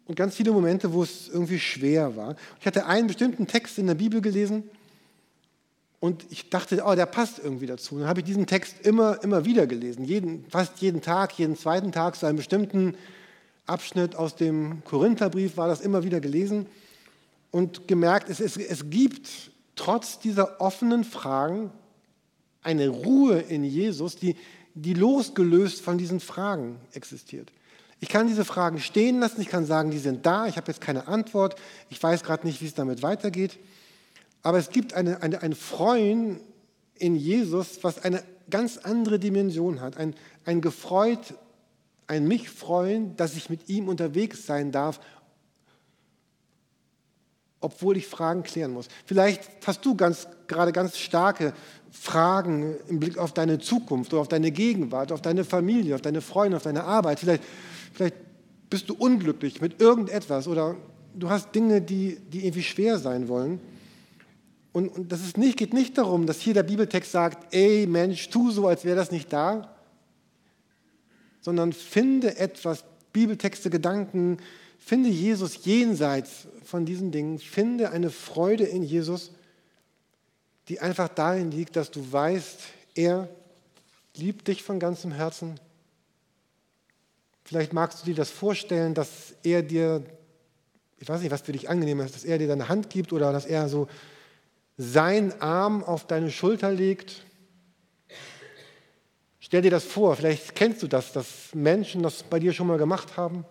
und 0.06 0.16
ganz 0.16 0.34
viele 0.34 0.52
Momente, 0.52 0.92
wo 0.92 1.02
es 1.02 1.28
irgendwie 1.28 1.58
schwer 1.60 2.16
war. 2.16 2.36
Ich 2.60 2.66
hatte 2.66 2.86
einen 2.86 3.06
bestimmten 3.06 3.46
Text 3.46 3.78
in 3.78 3.86
der 3.86 3.94
Bibel 3.94 4.20
gelesen 4.22 4.70
und 6.00 6.26
ich 6.30 6.50
dachte, 6.50 6.82
oh, 6.84 6.94
der 6.94 7.06
passt 7.06 7.38
irgendwie 7.38 7.66
dazu. 7.66 7.98
dann 7.98 8.08
habe 8.08 8.20
ich 8.20 8.26
diesen 8.26 8.46
Text 8.46 8.86
immer, 8.86 9.22
immer 9.22 9.44
wieder 9.44 9.66
gelesen, 9.66 10.04
jeden, 10.04 10.44
fast 10.50 10.78
jeden 10.78 11.00
Tag, 11.00 11.38
jeden 11.38 11.56
zweiten 11.56 11.92
Tag, 11.92 12.16
so 12.16 12.26
einen 12.26 12.36
bestimmten 12.36 12.96
Abschnitt 13.66 14.14
aus 14.14 14.36
dem 14.36 14.84
Korintherbrief 14.84 15.56
war 15.56 15.68
das 15.68 15.80
immer 15.80 16.04
wieder 16.04 16.20
gelesen 16.20 16.66
und 17.50 17.88
gemerkt, 17.88 18.28
es, 18.28 18.40
es, 18.40 18.56
es 18.56 18.90
gibt 18.90 19.50
trotz 19.74 20.18
dieser 20.18 20.60
offenen 20.60 21.04
Fragen 21.04 21.70
eine 22.62 22.88
Ruhe 22.88 23.38
in 23.38 23.64
Jesus, 23.64 24.16
die, 24.16 24.36
die 24.74 24.94
losgelöst 24.94 25.80
von 25.80 25.98
diesen 25.98 26.20
Fragen 26.20 26.78
existiert. 26.92 27.52
Ich 27.98 28.08
kann 28.08 28.26
diese 28.26 28.44
Fragen 28.44 28.78
stehen 28.78 29.20
lassen, 29.20 29.40
ich 29.40 29.48
kann 29.48 29.64
sagen, 29.64 29.90
die 29.90 29.98
sind 29.98 30.26
da, 30.26 30.46
ich 30.46 30.56
habe 30.56 30.70
jetzt 30.70 30.80
keine 30.80 31.08
Antwort, 31.08 31.56
ich 31.88 32.02
weiß 32.02 32.24
gerade 32.24 32.46
nicht, 32.46 32.60
wie 32.60 32.66
es 32.66 32.74
damit 32.74 33.02
weitergeht. 33.02 33.58
Aber 34.42 34.58
es 34.58 34.70
gibt 34.70 34.94
eine, 34.94 35.22
eine, 35.22 35.42
ein 35.42 35.54
Freuen 35.54 36.40
in 36.94 37.16
Jesus, 37.16 37.82
was 37.82 38.04
eine 38.04 38.22
ganz 38.50 38.78
andere 38.78 39.18
Dimension 39.18 39.80
hat. 39.80 39.96
Ein, 39.96 40.14
ein 40.44 40.60
gefreut, 40.60 41.34
ein 42.06 42.26
mich 42.28 42.48
freuen, 42.48 43.16
dass 43.16 43.36
ich 43.36 43.50
mit 43.50 43.68
ihm 43.68 43.88
unterwegs 43.88 44.46
sein 44.46 44.72
darf, 44.72 45.00
obwohl 47.60 47.96
ich 47.96 48.06
Fragen 48.06 48.42
klären 48.42 48.72
muss. 48.72 48.88
Vielleicht 49.06 49.42
hast 49.66 49.84
du 49.84 49.96
ganz, 49.96 50.28
gerade 50.46 50.72
ganz 50.72 50.98
starke 50.98 51.52
Fragen 51.90 52.76
im 52.88 53.00
Blick 53.00 53.18
auf 53.18 53.32
deine 53.32 53.58
Zukunft 53.58 54.12
oder 54.12 54.22
auf 54.22 54.28
deine 54.28 54.50
Gegenwart, 54.52 55.10
auf 55.10 55.22
deine 55.22 55.44
Familie, 55.44 55.94
auf 55.94 56.02
deine 56.02 56.20
Freunde, 56.20 56.58
auf 56.58 56.62
deine 56.62 56.84
Arbeit. 56.84 57.18
Vielleicht, 57.18 57.42
vielleicht 57.92 58.14
bist 58.70 58.88
du 58.88 58.94
unglücklich 58.94 59.60
mit 59.60 59.80
irgendetwas 59.80 60.46
oder 60.46 60.76
du 61.14 61.30
hast 61.30 61.54
Dinge, 61.54 61.80
die, 61.80 62.18
die 62.30 62.44
irgendwie 62.44 62.62
schwer 62.62 62.98
sein 62.98 63.28
wollen. 63.28 63.60
Und, 64.76 64.90
und 64.90 65.10
das 65.10 65.22
ist 65.22 65.38
nicht, 65.38 65.56
geht 65.56 65.72
nicht 65.72 65.96
darum, 65.96 66.26
dass 66.26 66.38
hier 66.38 66.52
der 66.52 66.62
Bibeltext 66.62 67.10
sagt, 67.10 67.54
ey 67.54 67.86
Mensch, 67.86 68.28
tu 68.28 68.50
so, 68.50 68.68
als 68.68 68.84
wäre 68.84 68.94
das 68.94 69.10
nicht 69.10 69.32
da, 69.32 69.74
sondern 71.40 71.72
finde 71.72 72.36
etwas, 72.36 72.84
Bibeltexte, 73.10 73.70
Gedanken, 73.70 74.36
finde 74.78 75.08
Jesus 75.08 75.64
jenseits 75.64 76.46
von 76.62 76.84
diesen 76.84 77.10
Dingen, 77.10 77.38
finde 77.38 77.88
eine 77.88 78.10
Freude 78.10 78.64
in 78.64 78.82
Jesus, 78.82 79.30
die 80.68 80.78
einfach 80.78 81.08
darin 81.08 81.50
liegt, 81.50 81.76
dass 81.76 81.90
du 81.90 82.12
weißt, 82.12 82.60
er 82.96 83.30
liebt 84.14 84.46
dich 84.46 84.62
von 84.62 84.78
ganzem 84.78 85.10
Herzen. 85.10 85.58
Vielleicht 87.44 87.72
magst 87.72 88.02
du 88.02 88.04
dir 88.08 88.14
das 88.14 88.28
vorstellen, 88.28 88.92
dass 88.92 89.36
er 89.42 89.62
dir, 89.62 90.04
ich 90.98 91.08
weiß 91.08 91.22
nicht, 91.22 91.30
was 91.30 91.40
für 91.40 91.52
dich 91.52 91.70
angenehm 91.70 92.00
ist, 92.00 92.14
dass 92.14 92.26
er 92.26 92.36
dir 92.36 92.48
deine 92.48 92.68
Hand 92.68 92.90
gibt 92.90 93.14
oder 93.14 93.32
dass 93.32 93.46
er 93.46 93.70
so 93.70 93.88
seinen 94.76 95.40
Arm 95.40 95.82
auf 95.82 96.06
deine 96.06 96.30
Schulter 96.30 96.72
legt. 96.72 97.24
Stell 99.40 99.62
dir 99.62 99.70
das 99.70 99.84
vor, 99.84 100.16
vielleicht 100.16 100.54
kennst 100.54 100.82
du 100.82 100.88
das, 100.88 101.12
dass 101.12 101.54
Menschen 101.54 102.02
das 102.02 102.22
bei 102.24 102.38
dir 102.38 102.52
schon 102.52 102.66
mal 102.66 102.78
gemacht 102.78 103.16
haben. 103.16 103.44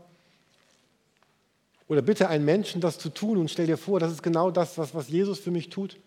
Oder 1.88 2.02
bitte 2.02 2.28
einen 2.30 2.46
Menschen 2.46 2.82
das 2.82 2.98
zu 2.98 3.10
tun 3.10 3.38
und 3.38 3.50
stell 3.50 3.68
dir 3.68 3.78
vor, 3.78 4.00
das 4.00 4.12
ist 4.12 4.24
genau 4.24 4.52
das, 4.52 4.78
was, 4.78 4.94
was 4.94 5.08
Jesus 5.08 5.40
für 5.40 5.52
mich 5.52 5.70
tut. 5.70 5.98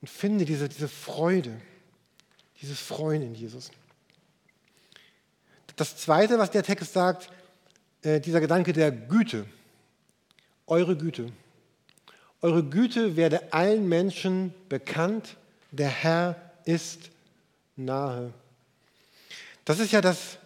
Und 0.00 0.08
finde 0.08 0.44
diese, 0.44 0.68
diese 0.68 0.88
Freude, 0.88 1.60
dieses 2.60 2.78
Freuen 2.78 3.22
in 3.22 3.34
Jesus. 3.34 3.70
Das 5.76 5.96
Zweite, 5.96 6.38
was 6.38 6.50
der 6.50 6.62
Text 6.62 6.92
sagt, 6.92 7.30
äh, 8.02 8.20
dieser 8.20 8.40
Gedanke 8.40 8.72
der 8.72 8.92
Güte, 8.92 9.46
eure 10.66 10.96
Güte. 10.96 11.32
Eure 12.42 12.64
Güte 12.64 13.16
werde 13.16 13.52
allen 13.52 13.88
Menschen 13.88 14.52
bekannt, 14.68 15.36
der 15.70 15.88
Herr 15.88 16.36
ist 16.64 17.10
nahe. 17.76 18.32
Das 19.64 19.78
ist 19.78 19.92
ja 19.92 20.00
das, 20.00 20.38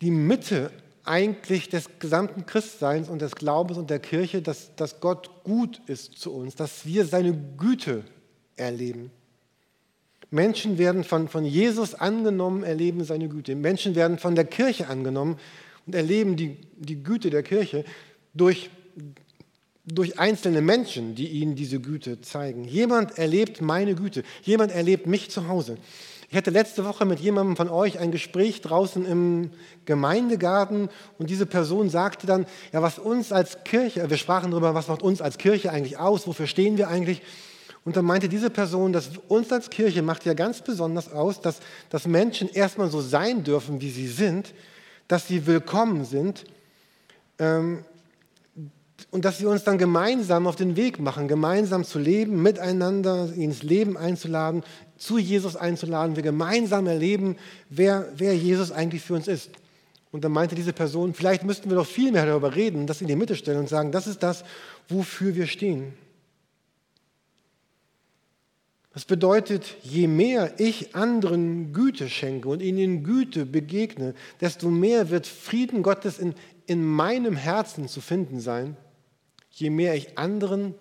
die 0.00 0.12
Mitte 0.12 0.70
eigentlich 1.04 1.68
des 1.68 1.98
gesamten 1.98 2.46
Christseins 2.46 3.08
und 3.08 3.22
des 3.22 3.34
Glaubens 3.34 3.78
und 3.78 3.90
der 3.90 3.98
Kirche, 3.98 4.42
dass, 4.42 4.74
dass 4.76 5.00
Gott 5.00 5.42
gut 5.42 5.80
ist 5.86 6.18
zu 6.18 6.32
uns, 6.32 6.54
dass 6.54 6.86
wir 6.86 7.06
seine 7.06 7.36
Güte 7.56 8.04
erleben. 8.56 9.10
Menschen 10.30 10.76
werden 10.76 11.04
von, 11.04 11.28
von 11.28 11.44
Jesus 11.44 11.94
angenommen, 11.94 12.62
erleben 12.62 13.02
seine 13.04 13.28
Güte. 13.28 13.56
Menschen 13.56 13.94
werden 13.94 14.18
von 14.18 14.34
der 14.34 14.44
Kirche 14.44 14.88
angenommen 14.88 15.38
und 15.86 15.94
erleben 15.94 16.36
die, 16.36 16.58
die 16.76 17.02
Güte 17.02 17.30
der 17.30 17.42
Kirche 17.42 17.84
durch, 18.34 18.70
durch 19.94 20.18
einzelne 20.18 20.60
Menschen, 20.60 21.14
die 21.14 21.28
ihnen 21.28 21.54
diese 21.54 21.80
Güte 21.80 22.20
zeigen. 22.20 22.64
Jemand 22.64 23.18
erlebt 23.18 23.60
meine 23.60 23.94
Güte. 23.94 24.22
Jemand 24.42 24.72
erlebt 24.72 25.06
mich 25.06 25.30
zu 25.30 25.48
Hause. 25.48 25.78
Ich 26.30 26.36
hatte 26.36 26.50
letzte 26.50 26.84
Woche 26.84 27.06
mit 27.06 27.20
jemandem 27.20 27.56
von 27.56 27.70
euch 27.70 27.98
ein 27.98 28.10
Gespräch 28.10 28.60
draußen 28.60 29.06
im 29.06 29.50
Gemeindegarten 29.86 30.90
und 31.18 31.30
diese 31.30 31.46
Person 31.46 31.88
sagte 31.88 32.26
dann, 32.26 32.44
ja, 32.70 32.82
was 32.82 32.98
uns 32.98 33.32
als 33.32 33.64
Kirche, 33.64 34.10
wir 34.10 34.18
sprachen 34.18 34.50
darüber, 34.50 34.74
was 34.74 34.88
macht 34.88 35.02
uns 35.02 35.22
als 35.22 35.38
Kirche 35.38 35.72
eigentlich 35.72 35.98
aus, 35.98 36.26
wofür 36.26 36.46
stehen 36.46 36.76
wir 36.76 36.88
eigentlich? 36.88 37.22
Und 37.84 37.96
dann 37.96 38.04
meinte 38.04 38.28
diese 38.28 38.50
Person, 38.50 38.92
dass 38.92 39.12
uns 39.28 39.50
als 39.50 39.70
Kirche 39.70 40.02
macht 40.02 40.26
ja 40.26 40.34
ganz 40.34 40.60
besonders 40.60 41.10
aus, 41.10 41.40
dass, 41.40 41.60
dass 41.88 42.06
Menschen 42.06 42.50
erstmal 42.50 42.90
so 42.90 43.00
sein 43.00 43.42
dürfen, 43.42 43.80
wie 43.80 43.90
sie 43.90 44.08
sind, 44.08 44.52
dass 45.06 45.28
sie 45.28 45.46
willkommen 45.46 46.04
sind 46.04 46.44
ähm, 47.38 47.84
und 49.10 49.24
dass 49.24 49.40
wir 49.40 49.48
uns 49.48 49.64
dann 49.64 49.78
gemeinsam 49.78 50.46
auf 50.46 50.56
den 50.56 50.76
Weg 50.76 50.98
machen, 50.98 51.28
gemeinsam 51.28 51.84
zu 51.84 51.98
leben, 51.98 52.42
miteinander 52.42 53.32
ins 53.34 53.62
Leben 53.62 53.96
einzuladen, 53.96 54.62
zu 54.96 55.18
Jesus 55.18 55.56
einzuladen, 55.56 56.16
wir 56.16 56.22
gemeinsam 56.22 56.86
erleben, 56.86 57.36
wer, 57.70 58.08
wer 58.16 58.36
Jesus 58.36 58.72
eigentlich 58.72 59.02
für 59.02 59.14
uns 59.14 59.28
ist. 59.28 59.50
Und 60.10 60.24
dann 60.24 60.32
meinte 60.32 60.54
diese 60.54 60.72
Person, 60.72 61.14
vielleicht 61.14 61.44
müssten 61.44 61.70
wir 61.70 61.76
doch 61.76 61.86
viel 61.86 62.12
mehr 62.12 62.26
darüber 62.26 62.54
reden, 62.54 62.86
das 62.86 63.00
in 63.00 63.06
die 63.06 63.16
Mitte 63.16 63.36
stellen 63.36 63.58
und 63.58 63.68
sagen, 63.68 63.92
das 63.92 64.06
ist 64.06 64.22
das, 64.22 64.44
wofür 64.88 65.34
wir 65.34 65.46
stehen. 65.46 65.92
Das 68.94 69.04
bedeutet, 69.04 69.76
je 69.82 70.08
mehr 70.08 70.58
ich 70.58 70.96
anderen 70.96 71.72
Güte 71.72 72.08
schenke 72.08 72.48
und 72.48 72.60
ihnen 72.60 73.04
Güte 73.04 73.46
begegne, 73.46 74.14
desto 74.40 74.70
mehr 74.70 75.10
wird 75.10 75.26
Frieden 75.26 75.82
Gottes 75.84 76.18
in, 76.18 76.34
in 76.66 76.84
meinem 76.84 77.36
Herzen 77.36 77.86
zu 77.86 78.00
finden 78.00 78.40
sein, 78.40 78.76
je 79.60 79.70
mehr 79.70 79.94
ich 79.94 80.16
anderen 80.16 80.74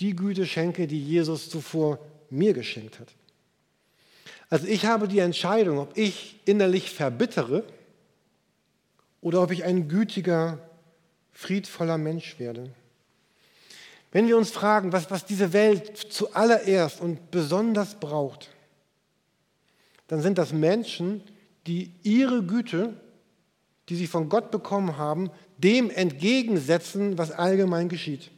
die 0.00 0.16
Güte 0.16 0.46
schenke, 0.46 0.86
die 0.86 1.02
Jesus 1.02 1.48
zuvor 1.48 1.98
mir 2.30 2.52
geschenkt 2.52 2.98
hat. 2.98 3.08
Also 4.50 4.66
ich 4.66 4.86
habe 4.86 5.08
die 5.08 5.20
Entscheidung, 5.20 5.78
ob 5.78 5.96
ich 5.96 6.40
innerlich 6.44 6.90
verbittere 6.90 7.64
oder 9.20 9.42
ob 9.42 9.50
ich 9.50 9.64
ein 9.64 9.88
gütiger, 9.88 10.58
friedvoller 11.32 11.98
Mensch 11.98 12.38
werde. 12.38 12.70
Wenn 14.12 14.28
wir 14.28 14.36
uns 14.36 14.50
fragen, 14.50 14.92
was, 14.92 15.10
was 15.10 15.24
diese 15.24 15.52
Welt 15.52 15.96
zuallererst 15.96 17.00
und 17.00 17.30
besonders 17.30 17.98
braucht, 17.98 18.50
dann 20.06 20.20
sind 20.20 20.38
das 20.38 20.52
Menschen, 20.52 21.22
die 21.66 21.90
ihre 22.02 22.42
Güte, 22.42 22.94
die 23.88 23.96
sie 23.96 24.06
von 24.06 24.28
Gott 24.28 24.50
bekommen 24.50 24.96
haben, 24.96 25.30
dem 25.58 25.90
entgegensetzen, 25.90 27.18
was 27.18 27.30
allgemein 27.30 27.88
geschieht. 27.88 28.30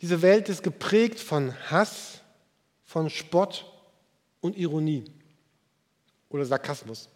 Diese 0.00 0.22
Welt 0.22 0.48
ist 0.48 0.62
geprägt 0.62 1.20
von 1.20 1.54
Hass, 1.70 2.22
von 2.84 3.10
Spott 3.10 3.70
und 4.40 4.56
Ironie 4.56 5.04
oder 6.30 6.44
Sarkasmus. 6.44 7.08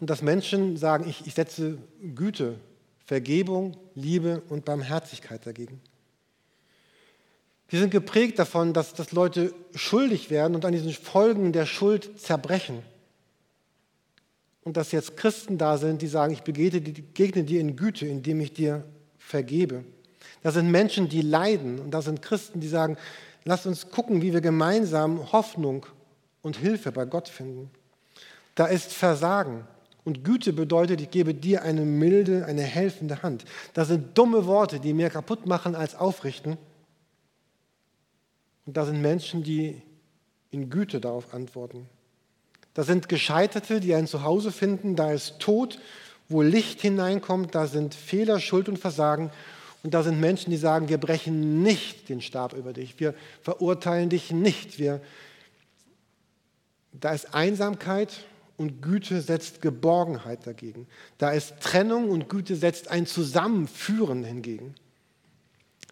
Und 0.00 0.10
dass 0.10 0.22
Menschen 0.22 0.76
sagen, 0.76 1.08
ich, 1.08 1.26
ich 1.26 1.34
setze 1.34 1.78
Güte, 2.14 2.58
Vergebung, 3.04 3.76
Liebe 3.94 4.42
und 4.48 4.64
Barmherzigkeit 4.64 5.46
dagegen. 5.46 5.80
Wir 7.68 7.80
sind 7.80 7.90
geprägt 7.90 8.38
davon, 8.38 8.72
dass, 8.72 8.94
dass 8.94 9.12
Leute 9.12 9.54
schuldig 9.74 10.30
werden 10.30 10.54
und 10.54 10.64
an 10.64 10.72
diesen 10.72 10.92
Folgen 10.92 11.52
der 11.52 11.66
Schuld 11.66 12.20
zerbrechen. 12.20 12.82
Und 14.64 14.76
dass 14.76 14.92
jetzt 14.92 15.16
Christen 15.16 15.58
da 15.58 15.78
sind, 15.78 16.02
die 16.02 16.06
sagen, 16.06 16.32
ich 16.32 16.42
begegne 16.42 17.44
dir 17.44 17.60
in 17.60 17.76
Güte, 17.76 18.06
indem 18.06 18.40
ich 18.40 18.52
dir 18.52 18.84
vergebe. 19.18 19.84
Da 20.42 20.50
sind 20.50 20.70
Menschen, 20.70 21.08
die 21.08 21.20
leiden. 21.20 21.78
Und 21.78 21.90
da 21.92 22.02
sind 22.02 22.22
Christen, 22.22 22.60
die 22.60 22.68
sagen, 22.68 22.96
Lasst 23.44 23.66
uns 23.66 23.90
gucken, 23.90 24.22
wie 24.22 24.32
wir 24.32 24.40
gemeinsam 24.40 25.30
Hoffnung 25.32 25.86
und 26.42 26.56
Hilfe 26.56 26.92
bei 26.92 27.04
Gott 27.04 27.28
finden. 27.28 27.70
Da 28.54 28.66
ist 28.66 28.92
Versagen. 28.92 29.66
Und 30.02 30.24
Güte 30.24 30.52
bedeutet, 30.52 31.00
ich 31.00 31.10
gebe 31.10 31.34
dir 31.34 31.62
eine 31.62 31.82
milde, 31.82 32.44
eine 32.46 32.62
helfende 32.62 33.22
Hand. 33.22 33.44
Da 33.72 33.84
sind 33.84 34.16
dumme 34.16 34.46
Worte, 34.46 34.80
die 34.80 34.92
mehr 34.92 35.10
kaputt 35.10 35.46
machen 35.46 35.74
als 35.74 35.94
aufrichten. 35.94 36.56
Und 38.66 38.76
da 38.76 38.84
sind 38.84 39.00
Menschen, 39.00 39.42
die 39.42 39.80
in 40.50 40.70
Güte 40.70 41.00
darauf 41.00 41.32
antworten. 41.34 41.88
Da 42.74 42.82
sind 42.82 43.08
Gescheiterte, 43.08 43.80
die 43.80 43.94
ein 43.94 44.06
Zuhause 44.06 44.52
finden. 44.52 44.96
Da 44.96 45.12
ist 45.12 45.38
Tod, 45.38 45.78
wo 46.28 46.42
Licht 46.42 46.80
hineinkommt. 46.80 47.54
Da 47.54 47.66
sind 47.66 47.94
Fehler, 47.94 48.40
Schuld 48.40 48.68
und 48.68 48.78
Versagen. 48.78 49.30
Und 49.84 49.92
da 49.92 50.02
sind 50.02 50.18
Menschen, 50.18 50.50
die 50.50 50.56
sagen, 50.56 50.88
wir 50.88 50.98
brechen 50.98 51.62
nicht 51.62 52.08
den 52.08 52.22
Stab 52.22 52.54
über 52.54 52.72
dich, 52.72 52.98
wir 52.98 53.14
verurteilen 53.42 54.08
dich 54.08 54.32
nicht. 54.32 54.78
Wir, 54.78 55.02
da 56.92 57.12
ist 57.12 57.34
Einsamkeit 57.34 58.24
und 58.56 58.80
Güte 58.80 59.20
setzt 59.20 59.60
Geborgenheit 59.60 60.46
dagegen. 60.46 60.86
Da 61.18 61.32
ist 61.32 61.60
Trennung 61.60 62.08
und 62.08 62.30
Güte 62.30 62.56
setzt 62.56 62.88
ein 62.88 63.06
Zusammenführen 63.06 64.24
hingegen. 64.24 64.74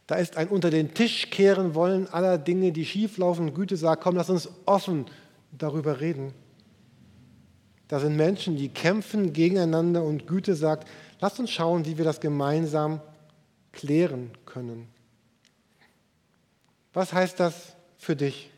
Da 0.07 0.15
ist 0.15 0.39
ein 0.39 0.49
unter 0.49 0.71
den 0.71 0.95
Tisch 0.95 1.29
kehren 1.29 1.75
wollen 1.75 2.09
aller 2.09 2.39
Dinge, 2.39 2.73
die 2.73 2.87
schieflaufen. 2.87 3.53
Güte 3.53 3.77
sagt, 3.77 4.03
komm, 4.03 4.17
lass 4.17 4.31
uns 4.31 4.49
offen 4.65 5.05
darüber 5.53 6.01
reden. 6.01 6.33
Da 7.93 8.01
sind 8.01 8.17
Menschen, 8.17 8.57
die 8.57 8.71
kämpfen 8.71 9.35
gegeneinander 9.35 10.03
und 10.03 10.27
Güte 10.27 10.55
sagt, 10.55 10.89
lass 11.21 11.39
uns 11.39 11.51
schauen, 11.51 11.85
wie 11.85 11.99
wir 11.99 12.07
das 12.07 12.21
gemeinsam 12.21 13.03
klären 13.71 14.31
können. 14.47 14.89
Was 16.95 17.13
heißt 17.13 17.39
das 17.39 17.77
für 17.99 18.17
dich? 18.17 18.49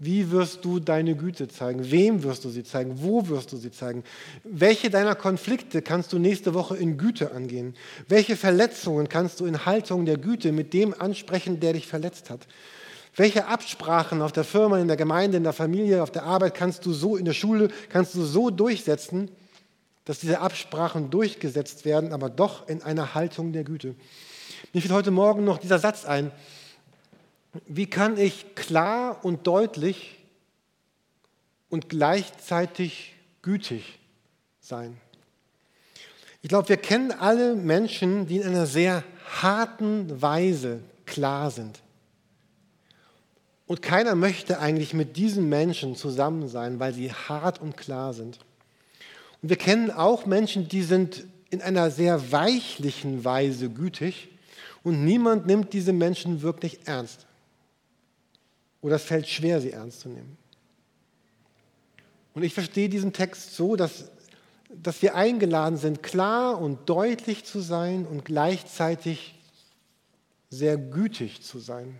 Wie 0.00 0.32
wirst 0.32 0.64
du 0.64 0.80
deine 0.80 1.14
Güte 1.14 1.46
zeigen? 1.46 1.92
Wem 1.92 2.24
wirst 2.24 2.44
du 2.44 2.48
sie 2.48 2.64
zeigen? 2.64 3.00
Wo 3.00 3.28
wirst 3.28 3.52
du 3.52 3.56
sie 3.56 3.70
zeigen? 3.70 4.02
Welche 4.42 4.90
deiner 4.90 5.14
Konflikte 5.14 5.80
kannst 5.80 6.12
du 6.12 6.18
nächste 6.18 6.54
Woche 6.54 6.76
in 6.76 6.98
Güte 6.98 7.30
angehen? 7.30 7.76
Welche 8.08 8.34
Verletzungen 8.34 9.08
kannst 9.08 9.38
du 9.38 9.46
in 9.46 9.64
Haltung 9.64 10.06
der 10.06 10.18
Güte 10.18 10.50
mit 10.50 10.72
dem 10.72 10.92
ansprechen, 10.92 11.60
der 11.60 11.74
dich 11.74 11.86
verletzt 11.86 12.30
hat? 12.30 12.48
Welche 13.16 13.46
Absprachen 13.46 14.20
auf 14.20 14.32
der 14.32 14.44
Firma, 14.44 14.78
in 14.78 14.88
der 14.88 14.98
Gemeinde, 14.98 15.38
in 15.38 15.42
der 15.42 15.54
Familie, 15.54 16.02
auf 16.02 16.10
der 16.10 16.24
Arbeit 16.24 16.54
kannst 16.54 16.84
du 16.84 16.92
so 16.92 17.16
in 17.16 17.24
der 17.24 17.32
Schule, 17.32 17.68
kannst 17.88 18.14
du 18.14 18.22
so 18.22 18.50
durchsetzen, 18.50 19.30
dass 20.04 20.20
diese 20.20 20.40
Absprachen 20.40 21.08
durchgesetzt 21.08 21.86
werden, 21.86 22.12
aber 22.12 22.28
doch 22.28 22.68
in 22.68 22.82
einer 22.82 23.14
Haltung 23.14 23.54
der 23.54 23.64
Güte? 23.64 23.94
Mir 24.74 24.82
fiel 24.82 24.92
heute 24.92 25.10
Morgen 25.10 25.44
noch 25.44 25.56
dieser 25.56 25.78
Satz 25.78 26.04
ein. 26.04 26.30
Wie 27.66 27.86
kann 27.86 28.18
ich 28.18 28.54
klar 28.54 29.24
und 29.24 29.46
deutlich 29.46 30.18
und 31.70 31.88
gleichzeitig 31.88 33.14
gütig 33.40 33.98
sein? 34.60 34.98
Ich 36.42 36.50
glaube, 36.50 36.68
wir 36.68 36.76
kennen 36.76 37.12
alle 37.12 37.54
Menschen, 37.56 38.26
die 38.26 38.36
in 38.36 38.46
einer 38.46 38.66
sehr 38.66 39.04
harten 39.40 40.20
Weise 40.20 40.80
klar 41.06 41.50
sind. 41.50 41.80
Und 43.66 43.82
keiner 43.82 44.14
möchte 44.14 44.60
eigentlich 44.60 44.94
mit 44.94 45.16
diesen 45.16 45.48
Menschen 45.48 45.96
zusammen 45.96 46.48
sein, 46.48 46.78
weil 46.78 46.94
sie 46.94 47.12
hart 47.12 47.60
und 47.60 47.76
klar 47.76 48.14
sind. 48.14 48.38
Und 49.42 49.48
wir 49.48 49.56
kennen 49.56 49.90
auch 49.90 50.24
Menschen, 50.24 50.68
die 50.68 50.82
sind 50.82 51.26
in 51.50 51.60
einer 51.62 51.90
sehr 51.90 52.32
weichlichen 52.32 53.24
Weise 53.24 53.68
gütig 53.70 54.28
und 54.82 55.04
niemand 55.04 55.46
nimmt 55.46 55.72
diese 55.72 55.92
Menschen 55.92 56.42
wirklich 56.42 56.86
ernst. 56.86 57.26
Oder 58.82 58.96
es 58.96 59.02
fällt 59.02 59.28
schwer, 59.28 59.60
sie 59.60 59.72
ernst 59.72 60.00
zu 60.00 60.08
nehmen. 60.08 60.36
Und 62.34 62.42
ich 62.42 62.54
verstehe 62.54 62.88
diesen 62.88 63.12
Text 63.12 63.56
so, 63.56 63.74
dass, 63.74 64.10
dass 64.68 65.02
wir 65.02 65.14
eingeladen 65.14 65.76
sind, 65.76 66.02
klar 66.02 66.60
und 66.60 66.88
deutlich 66.88 67.44
zu 67.44 67.60
sein 67.60 68.06
und 68.06 68.24
gleichzeitig 68.24 69.34
sehr 70.50 70.76
gütig 70.76 71.42
zu 71.42 71.58
sein. 71.58 71.98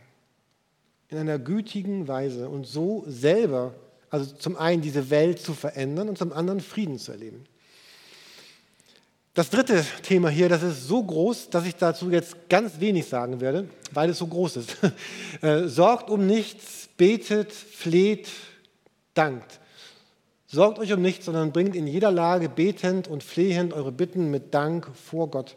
In 1.09 1.19
einer 1.19 1.39
gütigen 1.39 2.09
Weise 2.09 2.49
und 2.49 2.67
so 2.67 3.05
selber, 3.07 3.75
also 4.11 4.35
zum 4.35 4.57
einen 4.57 4.83
diese 4.83 5.11
Welt 5.11 5.41
zu 5.41 5.55
verändern 5.55 6.09
und 6.09 6.19
zum 6.19 6.33
anderen 6.33 6.61
Frieden 6.61 6.99
zu 6.99 7.13
erleben. 7.13 7.45
Das 9.37 9.51
dritte 9.51 9.85
Thema 10.03 10.31
hier, 10.31 10.49
das 10.49 10.63
ist 10.63 10.89
so 10.89 11.05
groß, 11.05 11.51
dass 11.51 11.67
ich 11.67 11.77
dazu 11.77 12.11
jetzt 12.11 12.49
ganz 12.49 12.81
wenig 12.81 13.07
sagen 13.07 13.39
werde, 13.43 13.69
weil 13.93 14.09
es 14.09 14.19
so 14.19 14.27
groß 14.27 14.57
ist. 14.57 14.77
Äh, 15.43 15.69
sorgt 15.69 16.09
um 16.09 16.27
nichts, 16.27 16.89
betet, 16.97 17.53
fleht, 17.53 18.31
dankt. 19.13 19.61
Sorgt 20.47 20.79
euch 20.79 20.95
um 20.95 21.03
nichts, 21.03 21.27
sondern 21.27 21.53
bringt 21.53 21.77
in 21.77 21.87
jeder 21.87 22.11
Lage 22.11 22.49
betend 22.49 23.09
und 23.09 23.23
flehend 23.23 23.75
eure 23.75 23.93
Bitten 23.93 24.31
mit 24.31 24.55
Dank 24.55 24.89
vor 24.95 25.31
Gott. 25.31 25.57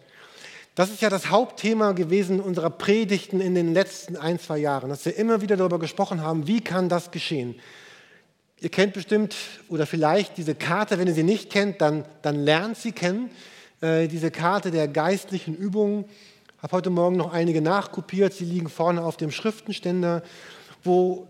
Das 0.79 0.89
ist 0.89 1.01
ja 1.01 1.09
das 1.09 1.29
Hauptthema 1.29 1.91
gewesen 1.91 2.39
unserer 2.39 2.69
Predigten 2.69 3.41
in 3.41 3.53
den 3.53 3.73
letzten 3.73 4.15
ein, 4.15 4.39
zwei 4.39 4.59
Jahren, 4.59 4.89
dass 4.89 5.03
wir 5.03 5.17
immer 5.17 5.41
wieder 5.41 5.57
darüber 5.57 5.77
gesprochen 5.77 6.21
haben, 6.21 6.47
wie 6.47 6.61
kann 6.61 6.87
das 6.87 7.11
geschehen. 7.11 7.59
Ihr 8.61 8.69
kennt 8.69 8.93
bestimmt 8.93 9.35
oder 9.67 9.85
vielleicht 9.85 10.37
diese 10.37 10.55
Karte, 10.55 10.97
wenn 10.97 11.09
ihr 11.09 11.13
sie 11.13 11.23
nicht 11.23 11.49
kennt, 11.49 11.81
dann, 11.81 12.05
dann 12.21 12.37
lernt 12.37 12.77
sie 12.77 12.93
kennen. 12.93 13.29
Äh, 13.81 14.07
diese 14.07 14.31
Karte 14.31 14.71
der 14.71 14.87
geistlichen 14.87 15.53
Übungen. 15.53 16.05
Ich 16.55 16.63
habe 16.63 16.77
heute 16.77 16.91
Morgen 16.91 17.17
noch 17.17 17.33
einige 17.33 17.61
nachkopiert. 17.61 18.31
Sie 18.31 18.45
liegen 18.45 18.69
vorne 18.69 19.03
auf 19.03 19.17
dem 19.17 19.31
Schriftenständer, 19.31 20.23
wo 20.85 21.27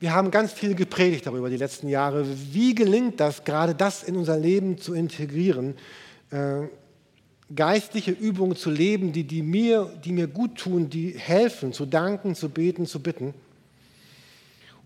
wir 0.00 0.14
haben 0.14 0.30
ganz 0.30 0.50
viel 0.50 0.74
gepredigt 0.74 1.26
darüber 1.26 1.50
die 1.50 1.58
letzten 1.58 1.88
Jahre. 1.88 2.24
Wie 2.52 2.74
gelingt 2.74 3.20
das, 3.20 3.44
gerade 3.44 3.74
das 3.74 4.02
in 4.02 4.16
unser 4.16 4.38
Leben 4.38 4.78
zu 4.78 4.94
integrieren? 4.94 5.76
Äh, 6.30 6.68
geistliche 7.54 8.10
Übungen 8.10 8.56
zu 8.56 8.70
leben, 8.70 9.12
die, 9.12 9.24
die, 9.24 9.42
mir, 9.42 9.90
die 10.04 10.12
mir 10.12 10.26
gut 10.26 10.56
tun, 10.56 10.88
die 10.88 11.10
helfen, 11.16 11.72
zu 11.72 11.86
danken, 11.86 12.34
zu 12.34 12.48
beten, 12.48 12.86
zu 12.86 13.00
bitten. 13.00 13.34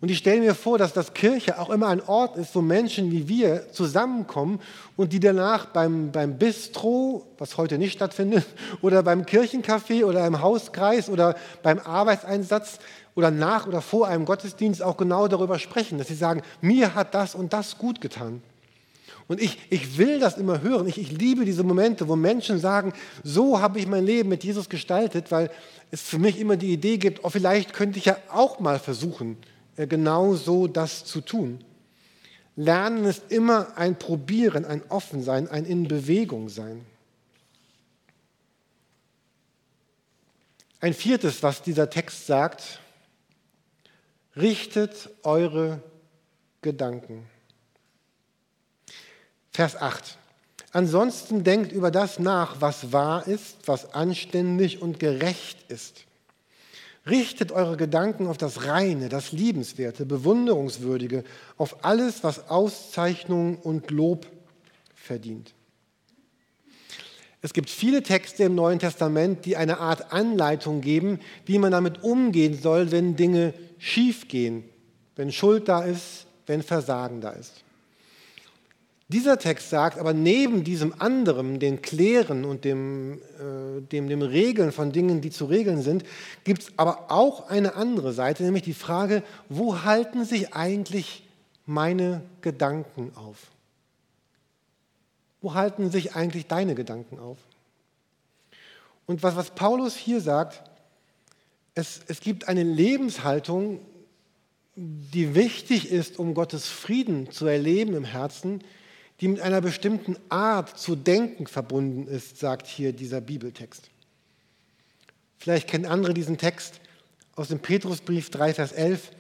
Und 0.01 0.13
ich 0.13 0.19
stelle 0.19 0.41
mir 0.41 0.55
vor, 0.55 0.79
dass 0.79 0.93
das 0.93 1.13
Kirche 1.13 1.59
auch 1.59 1.71
immer 1.71 1.89
ein 1.89 2.01
Ort 2.01 2.37
ist, 2.37 2.55
wo 2.55 2.61
Menschen 2.61 3.11
wie 3.11 3.29
wir 3.29 3.73
zusammenkommen 3.73 4.61
und 4.97 5.13
die 5.13 5.19
danach 5.19 5.67
beim, 5.67 6.13
beim 6.13 6.39
Bistro, 6.39 7.27
was 7.37 7.57
heute 7.57 7.79
nicht 7.79 7.95
stattfindet, 7.95 8.47
oder 8.81 9.03
beim 9.03 9.23
Kirchencafé 9.23 10.05
oder 10.05 10.25
im 10.25 10.41
Hauskreis 10.41 11.09
oder 11.09 11.35
beim 11.65 11.81
Arbeitseinsatz 11.81 12.79
oder 13.17 13.33
nach 13.33 13.67
oder 13.67 13.83
vor 13.83 14.07
einem 14.07 14.25
Gottesdienst 14.25 14.85
auch 14.85 14.97
genau 14.97 15.27
darüber 15.27 15.59
sprechen, 15.59 15.99
dass 15.99 16.07
sie 16.07 16.15
sagen, 16.15 16.43
mir 16.61 16.95
hat 16.95 17.15
das 17.15 17.35
und 17.35 17.53
das 17.53 17.77
gut 17.77 18.01
getan. 18.01 18.41
Und 19.29 19.43
ich, 19.43 19.59
ich 19.69 19.99
will 19.99 20.19
das 20.19 20.39
immer 20.39 20.63
hören. 20.63 20.89
Ich, 20.89 20.99
ich 20.99 21.13
liebe 21.13 21.45
diese 21.45 21.63
Momente, 21.63 22.09
wo 22.09 22.17
Menschen 22.17 22.59
sagen, 22.59 22.95
so 23.23 23.61
habe 23.61 23.79
ich 23.79 23.87
mein 23.87 24.05
Leben 24.05 24.31
mit 24.31 24.43
Jesus 24.43 24.71
gestaltet, 24.71 25.31
weil 25.31 25.51
es 25.91 26.01
für 26.01 26.19
mich 26.19 26.41
immer 26.41 26.57
die 26.57 26.73
Idee 26.73 26.97
gibt, 26.97 27.23
oh, 27.25 27.29
vielleicht 27.29 27.75
könnte 27.75 27.99
ich 27.99 28.07
ja 28.07 28.17
auch 28.31 28.59
mal 28.59 28.79
versuchen, 28.79 29.37
äh, 29.77 29.87
genau 29.87 30.35
so 30.35 30.67
das 30.67 31.05
zu 31.05 31.21
tun. 31.21 31.63
Lernen 32.57 33.05
ist 33.05 33.31
immer 33.31 33.77
ein 33.77 33.99
Probieren, 33.99 34.65
ein 34.65 34.83
Offensein, 34.89 35.47
ein 35.47 35.67
in 35.67 35.87
Bewegung 35.87 36.49
sein. 36.49 36.85
Ein 40.81 40.95
viertes, 40.95 41.43
was 41.43 41.63
dieser 41.63 41.91
Text 41.91 42.27
sagt, 42.27 42.81
richtet 44.37 45.11
eure 45.23 45.83
Gedanken. 46.63 47.27
Vers 49.59 49.75
8. 49.75 50.17
Ansonsten 50.71 51.43
denkt 51.43 51.73
über 51.73 51.91
das 51.91 52.21
nach, 52.21 52.61
was 52.61 52.93
wahr 52.93 53.27
ist, 53.27 53.57
was 53.67 53.93
anständig 53.93 54.81
und 54.81 55.01
gerecht 55.01 55.69
ist 55.69 56.05
Richtet 57.11 57.51
eure 57.51 57.77
Gedanken 57.77 58.29
auf 58.29 58.37
das 58.37 58.67
Reine, 58.67 59.09
das 59.09 59.33
Liebenswerte, 59.33 60.07
Bewunderungswürdige, 60.07 61.25
auf 61.57 61.85
alles, 61.85 62.23
was 62.23 62.51
Auszeichnung 62.51 63.57
und 63.57 63.91
Lob 63.91 64.29
verdient. 64.95 65.55
Es 67.43 67.53
gibt 67.53 67.69
viele 67.69 68.05
Texte 68.05 68.45
im 68.45 68.55
Neuen 68.55 68.79
Testament, 68.79 69.45
die 69.45 69.57
eine 69.57 69.79
Art 69.79 70.13
Anleitung 70.13 70.83
geben, 70.83 71.19
wie 71.47 71.59
man 71.59 71.73
damit 71.73 72.05
umgehen 72.05 72.57
soll, 72.61 72.93
wenn 72.93 73.17
Dinge 73.17 73.55
schiefgehen, 73.79 74.63
wenn 75.17 75.33
Schuld 75.33 75.67
da 75.67 75.83
ist, 75.83 76.27
wenn 76.47 76.63
Versagen 76.63 77.21
da 77.21 77.31
ist. 77.31 77.65
Dieser 79.11 79.39
Text 79.39 79.71
sagt 79.71 79.99
aber 79.99 80.13
neben 80.13 80.65
diesem 80.65 81.01
anderen, 81.01 81.59
den 81.59 81.81
Klären 81.81 82.45
und 82.45 82.65
dem, 82.65 83.15
äh, 83.39 83.81
dem, 83.81 84.07
dem 84.07 84.21
Regeln 84.21 84.71
von 84.71 84.93
Dingen, 84.93 85.23
die 85.23 85.31
zu 85.31 85.47
regeln 85.47 85.81
sind, 85.81 86.05
gibt 86.45 86.63
es 86.63 86.73
aber 86.77 87.11
auch 87.11 87.49
eine 87.49 87.75
andere 87.75 88.13
Seite, 88.13 88.43
nämlich 88.43 88.65
die 88.65 88.75
Frage, 88.75 89.23
wo 89.49 89.83
halten 89.83 90.27
sich 90.27 90.53
eigentlich 90.53 91.27
meine 91.65 92.21
Gedanken 92.43 93.13
auf? 93.15 93.47
Wo 95.41 95.55
halten 95.55 95.91
sich 95.91 96.15
eigentlich 96.15 96.47
deine 96.47 96.75
Gedanken 96.75 97.19
auf? 97.19 97.39
Und 99.07 99.23
was, 99.23 99.37
was 99.37 99.51
Paulus 99.55 99.97
hier 99.97 100.21
sagt, 100.21 100.63
es, 101.75 102.03
es 102.09 102.21
gibt 102.21 102.47
eine 102.47 102.63
Lebenshaltung, 102.63 103.81
die 104.77 105.35
wichtig 105.35 105.91
ist, 105.91 106.19
um 106.19 106.35
Gottes 106.35 106.69
Frieden 106.69 107.31
zu 107.31 107.47
erleben 107.47 107.95
im 107.95 108.05
Herzen, 108.05 108.63
die 109.21 109.29
mit 109.29 109.41
einer 109.41 109.61
bestimmten 109.61 110.17
Art 110.29 110.79
zu 110.79 110.95
denken 110.95 111.47
verbunden 111.47 112.07
ist, 112.07 112.39
sagt 112.39 112.67
hier 112.67 112.93
dieser 112.93 113.21
Bibeltext. 113.21 113.91
Vielleicht 115.39 115.69
kennen 115.69 115.87
andere 115.87 116.15
diesen 116.15 116.39
Text 116.39 116.81
aus 117.35 117.49
dem 117.49 117.61
Petrusbrief 117.61 118.31
3, 118.31 118.55
Vers 118.55 118.73
11. 118.73 119.11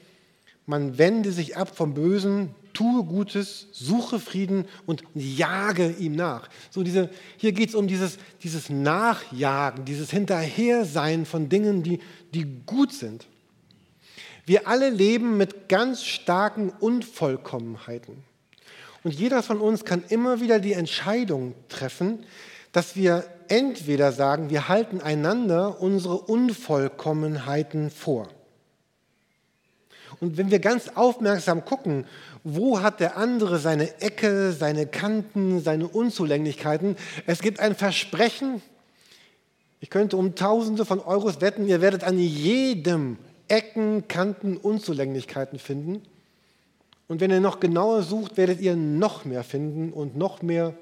Man 0.66 0.98
wende 0.98 1.32
sich 1.32 1.56
ab 1.56 1.76
vom 1.76 1.94
Bösen, 1.94 2.54
tue 2.74 3.02
Gutes, 3.04 3.68
suche 3.72 4.20
Frieden 4.20 4.66
und 4.86 5.02
jage 5.14 5.90
ihm 5.98 6.14
nach. 6.14 6.48
So 6.70 6.82
diese, 6.82 7.10
hier 7.36 7.52
geht 7.52 7.70
es 7.70 7.74
um 7.74 7.88
dieses, 7.88 8.18
dieses 8.42 8.68
Nachjagen, 8.68 9.84
dieses 9.84 10.10
Hinterhersein 10.10 11.24
von 11.24 11.48
Dingen, 11.48 11.82
die, 11.82 12.00
die 12.34 12.46
gut 12.66 12.92
sind. 12.92 13.26
Wir 14.46 14.68
alle 14.68 14.90
leben 14.90 15.36
mit 15.36 15.68
ganz 15.68 16.04
starken 16.04 16.70
Unvollkommenheiten. 16.70 18.27
Und 19.04 19.14
jeder 19.14 19.42
von 19.42 19.60
uns 19.60 19.84
kann 19.84 20.02
immer 20.08 20.40
wieder 20.40 20.58
die 20.58 20.72
Entscheidung 20.72 21.54
treffen, 21.68 22.24
dass 22.72 22.96
wir 22.96 23.24
entweder 23.48 24.12
sagen, 24.12 24.50
wir 24.50 24.68
halten 24.68 25.00
einander 25.00 25.80
unsere 25.80 26.18
Unvollkommenheiten 26.18 27.90
vor. 27.90 28.28
Und 30.20 30.36
wenn 30.36 30.50
wir 30.50 30.58
ganz 30.58 30.90
aufmerksam 30.94 31.64
gucken, 31.64 32.06
wo 32.42 32.80
hat 32.80 33.00
der 33.00 33.16
andere 33.16 33.58
seine 33.58 34.00
Ecke, 34.00 34.52
seine 34.52 34.86
Kanten, 34.86 35.60
seine 35.60 35.86
Unzulänglichkeiten, 35.86 36.96
es 37.26 37.40
gibt 37.40 37.60
ein 37.60 37.74
Versprechen, 37.74 38.62
ich 39.80 39.90
könnte 39.90 40.16
um 40.16 40.34
Tausende 40.34 40.84
von 40.84 40.98
Euros 40.98 41.40
wetten, 41.40 41.68
ihr 41.68 41.80
werdet 41.80 42.02
an 42.02 42.18
jedem 42.18 43.16
Ecken, 43.46 44.08
Kanten, 44.08 44.56
Unzulänglichkeiten 44.56 45.58
finden. 45.58 46.02
Und 47.08 47.20
wenn 47.20 47.30
ihr 47.30 47.40
noch 47.40 47.58
genauer 47.58 48.02
sucht, 48.02 48.36
werdet 48.36 48.60
ihr 48.60 48.76
noch 48.76 49.24
mehr 49.24 49.42
finden 49.42 49.92
und 49.92 50.16
noch 50.16 50.42
mehr 50.42 50.74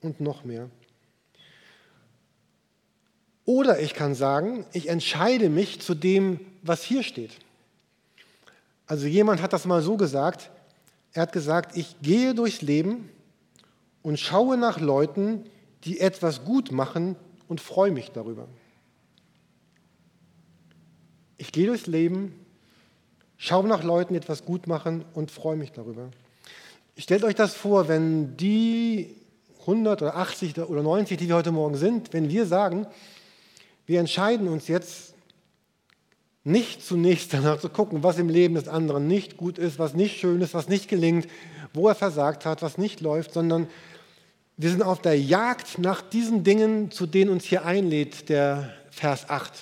und 0.00 0.20
noch 0.20 0.44
mehr. 0.44 0.70
Oder 3.44 3.80
ich 3.80 3.94
kann 3.94 4.14
sagen, 4.14 4.64
ich 4.72 4.88
entscheide 4.88 5.50
mich 5.50 5.80
zu 5.80 5.94
dem, 5.94 6.40
was 6.62 6.82
hier 6.82 7.02
steht. 7.02 7.32
Also 8.86 9.06
jemand 9.06 9.42
hat 9.42 9.52
das 9.52 9.64
mal 9.64 9.82
so 9.82 9.96
gesagt, 9.96 10.50
er 11.12 11.22
hat 11.22 11.32
gesagt, 11.32 11.76
ich 11.76 11.96
gehe 12.02 12.34
durchs 12.34 12.62
Leben 12.62 13.08
und 14.02 14.20
schaue 14.20 14.56
nach 14.56 14.78
Leuten, 14.80 15.44
die 15.84 15.98
etwas 15.98 16.44
gut 16.44 16.70
machen 16.70 17.16
und 17.48 17.60
freue 17.60 17.90
mich 17.90 18.10
darüber. 18.12 18.46
Ich 21.38 21.52
gehe 21.52 21.66
durchs 21.66 21.86
Leben, 21.86 22.45
schaue 23.38 23.68
nach 23.68 23.82
Leuten, 23.82 24.14
die 24.14 24.18
etwas 24.18 24.44
gut 24.44 24.66
machen 24.66 25.04
und 25.14 25.30
freue 25.30 25.56
mich 25.56 25.72
darüber. 25.72 26.10
Stellt 26.96 27.24
euch 27.24 27.34
das 27.34 27.54
vor, 27.54 27.88
wenn 27.88 28.36
die 28.36 29.14
100 29.60 30.02
oder 30.02 30.16
80 30.16 30.58
oder 30.58 30.82
90, 30.82 31.18
die 31.18 31.28
wir 31.28 31.34
heute 31.34 31.52
Morgen 31.52 31.76
sind, 31.76 32.12
wenn 32.12 32.30
wir 32.30 32.46
sagen, 32.46 32.86
wir 33.84 34.00
entscheiden 34.00 34.48
uns 34.48 34.68
jetzt 34.68 35.14
nicht 36.44 36.86
zunächst 36.86 37.34
danach 37.34 37.58
zu 37.58 37.68
gucken, 37.68 38.04
was 38.04 38.18
im 38.18 38.28
Leben 38.28 38.54
des 38.54 38.68
anderen 38.68 39.08
nicht 39.08 39.36
gut 39.36 39.58
ist, 39.58 39.78
was 39.78 39.94
nicht 39.94 40.18
schön 40.18 40.40
ist, 40.40 40.54
was 40.54 40.68
nicht 40.68 40.88
gelingt, 40.88 41.26
wo 41.74 41.88
er 41.88 41.96
versagt 41.96 42.46
hat, 42.46 42.62
was 42.62 42.78
nicht 42.78 43.00
läuft, 43.00 43.32
sondern 43.32 43.66
wir 44.56 44.70
sind 44.70 44.82
auf 44.82 45.02
der 45.02 45.20
Jagd 45.20 45.78
nach 45.78 46.00
diesen 46.00 46.44
Dingen, 46.44 46.90
zu 46.90 47.06
denen 47.06 47.30
uns 47.30 47.44
hier 47.44 47.66
einlädt, 47.66 48.28
der 48.28 48.72
Vers 48.90 49.28
8. 49.28 49.52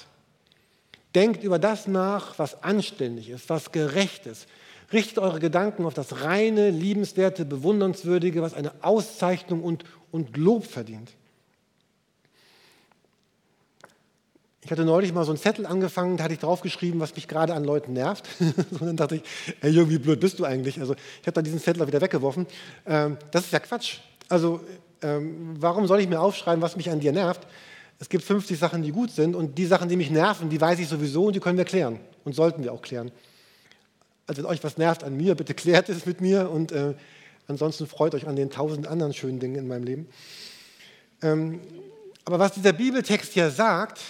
Denkt 1.14 1.44
über 1.44 1.58
das 1.58 1.86
nach, 1.86 2.38
was 2.38 2.62
anständig 2.62 3.30
ist, 3.30 3.48
was 3.48 3.72
gerecht 3.72 4.26
ist. 4.26 4.46
Richtet 4.92 5.18
eure 5.18 5.40
Gedanken 5.40 5.86
auf 5.86 5.94
das 5.94 6.22
reine, 6.22 6.70
liebenswerte, 6.70 7.44
bewundernswürdige, 7.44 8.42
was 8.42 8.54
eine 8.54 8.72
Auszeichnung 8.82 9.62
und, 9.62 9.84
und 10.10 10.36
Lob 10.36 10.66
verdient. 10.66 11.10
Ich 14.64 14.70
hatte 14.70 14.84
neulich 14.86 15.12
mal 15.12 15.24
so 15.24 15.30
einen 15.30 15.38
Zettel 15.38 15.66
angefangen, 15.66 16.16
da 16.16 16.24
hatte 16.24 16.34
ich 16.34 16.40
draufgeschrieben, 16.40 16.98
was 16.98 17.14
mich 17.14 17.28
gerade 17.28 17.52
an 17.52 17.64
Leuten 17.64 17.92
nervt. 17.92 18.26
Und 18.40 18.80
dann 18.80 18.96
dachte 18.96 19.16
ich, 19.16 19.22
ey, 19.60 19.70
Jürgen, 19.70 19.90
wie 19.90 19.98
blöd 19.98 20.20
bist 20.20 20.38
du 20.38 20.46
eigentlich? 20.46 20.80
Also 20.80 20.94
ich 20.94 21.26
habe 21.26 21.32
dann 21.32 21.44
diesen 21.44 21.60
Zettel 21.60 21.86
wieder 21.86 22.00
weggeworfen. 22.00 22.46
Ähm, 22.86 23.18
das 23.30 23.44
ist 23.44 23.52
ja 23.52 23.58
Quatsch. 23.58 23.98
Also 24.30 24.60
ähm, 25.02 25.54
warum 25.58 25.86
soll 25.86 26.00
ich 26.00 26.08
mir 26.08 26.18
aufschreiben, 26.18 26.62
was 26.62 26.76
mich 26.76 26.88
an 26.88 26.98
dir 26.98 27.12
nervt? 27.12 27.46
Es 28.04 28.10
gibt 28.10 28.22
50 28.22 28.58
Sachen, 28.58 28.82
die 28.82 28.92
gut 28.92 29.10
sind 29.10 29.34
und 29.34 29.56
die 29.56 29.64
Sachen, 29.64 29.88
die 29.88 29.96
mich 29.96 30.10
nerven, 30.10 30.50
die 30.50 30.60
weiß 30.60 30.78
ich 30.78 30.88
sowieso 30.88 31.28
und 31.28 31.36
die 31.36 31.40
können 31.40 31.56
wir 31.56 31.64
klären 31.64 32.00
und 32.24 32.34
sollten 32.34 32.62
wir 32.62 32.70
auch 32.74 32.82
klären. 32.82 33.10
Also 34.26 34.42
wenn 34.42 34.50
euch 34.50 34.62
was 34.62 34.76
nervt 34.76 35.02
an 35.02 35.16
mir, 35.16 35.34
bitte 35.34 35.54
klärt 35.54 35.88
es 35.88 36.04
mit 36.04 36.20
mir 36.20 36.50
und 36.50 36.70
äh, 36.70 36.92
ansonsten 37.48 37.86
freut 37.86 38.14
euch 38.14 38.28
an 38.28 38.36
den 38.36 38.50
tausend 38.50 38.86
anderen 38.86 39.14
schönen 39.14 39.40
Dingen 39.40 39.56
in 39.56 39.66
meinem 39.66 39.84
Leben. 39.84 40.08
Ähm, 41.22 41.62
aber 42.26 42.38
was 42.38 42.52
dieser 42.52 42.74
Bibeltext 42.74 43.32
hier 43.32 43.48
sagt, 43.48 44.02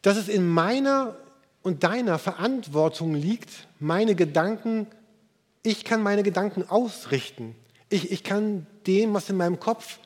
dass 0.00 0.16
es 0.16 0.28
in 0.28 0.48
meiner 0.48 1.14
und 1.60 1.84
deiner 1.84 2.18
Verantwortung 2.18 3.14
liegt, 3.14 3.50
meine 3.80 4.14
Gedanken, 4.14 4.86
ich 5.62 5.84
kann 5.84 6.02
meine 6.02 6.22
Gedanken 6.22 6.66
ausrichten. 6.66 7.54
Ich, 7.90 8.10
ich 8.10 8.24
kann 8.24 8.66
dem, 8.86 9.12
was 9.12 9.28
in 9.28 9.36
meinem 9.36 9.60
Kopf 9.60 9.98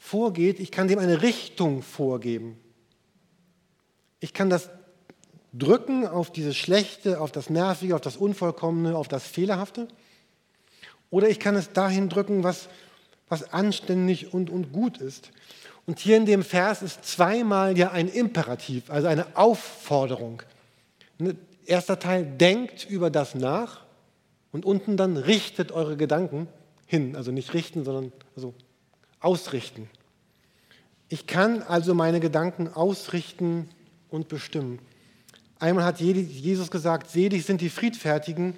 vorgeht, 0.00 0.58
ich 0.58 0.72
kann 0.72 0.88
dem 0.88 0.98
eine 0.98 1.22
Richtung 1.22 1.82
vorgeben. 1.82 2.58
Ich 4.18 4.32
kann 4.32 4.50
das 4.50 4.70
drücken 5.52 6.06
auf 6.06 6.32
dieses 6.32 6.56
Schlechte, 6.56 7.20
auf 7.20 7.30
das 7.30 7.50
Nervige, 7.50 7.94
auf 7.94 8.00
das 8.00 8.16
Unvollkommene, 8.16 8.96
auf 8.96 9.06
das 9.06 9.24
Fehlerhafte. 9.24 9.86
Oder 11.10 11.28
ich 11.28 11.38
kann 11.38 11.54
es 11.54 11.72
dahin 11.72 12.08
drücken, 12.08 12.42
was, 12.42 12.68
was 13.28 13.52
anständig 13.52 14.32
und, 14.32 14.50
und 14.50 14.72
gut 14.72 14.98
ist. 14.98 15.30
Und 15.86 15.98
hier 15.98 16.16
in 16.16 16.26
dem 16.26 16.44
Vers 16.44 16.82
ist 16.82 17.04
zweimal 17.04 17.76
ja 17.76 17.90
ein 17.90 18.08
Imperativ, 18.08 18.90
also 18.90 19.06
eine 19.06 19.36
Aufforderung. 19.36 20.42
Ne, 21.18 21.36
erster 21.66 21.98
Teil, 21.98 22.24
denkt 22.24 22.88
über 22.88 23.10
das 23.10 23.34
nach 23.34 23.84
und 24.50 24.64
unten 24.64 24.96
dann 24.96 25.16
richtet 25.16 25.72
eure 25.72 25.96
Gedanken 25.96 26.48
hin. 26.86 27.16
Also 27.16 27.32
nicht 27.32 27.54
richten, 27.54 27.84
sondern 27.84 28.12
also 28.34 28.54
ausrichten. 29.20 29.88
Ich 31.08 31.26
kann 31.26 31.62
also 31.62 31.94
meine 31.94 32.20
Gedanken 32.20 32.68
ausrichten 32.68 33.68
und 34.10 34.28
bestimmen. 34.28 34.78
Einmal 35.58 35.84
hat 35.84 36.00
Jesus 36.00 36.70
gesagt, 36.70 37.10
selig 37.10 37.44
sind 37.44 37.60
die 37.60 37.68
Friedfertigen, 37.68 38.54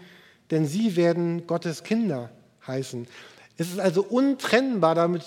denn 0.51 0.67
sie 0.67 0.97
werden 0.97 1.47
Gottes 1.47 1.83
Kinder 1.83 2.31
heißen. 2.67 3.09
Es 3.57 3.71
ist 3.71 3.81
also 3.81 4.03
untrennbar 4.03 4.95
damit 4.95 5.25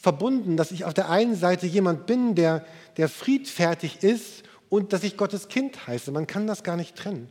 verbunden, 0.00 0.56
dass 0.56 0.72
ich 0.72 0.84
auf 0.84 0.94
der 0.94 1.10
einen 1.10 1.36
Seite 1.36 1.66
jemand 1.66 2.06
bin, 2.06 2.34
der, 2.34 2.64
der 2.96 3.08
friedfertig 3.08 4.02
ist 4.02 4.42
und 4.68 4.92
dass 4.92 5.04
ich 5.04 5.16
Gottes 5.16 5.48
Kind 5.48 5.86
heiße. 5.86 6.10
Man 6.10 6.26
kann 6.26 6.46
das 6.46 6.62
gar 6.62 6.76
nicht 6.76 6.96
trennen. 6.96 7.28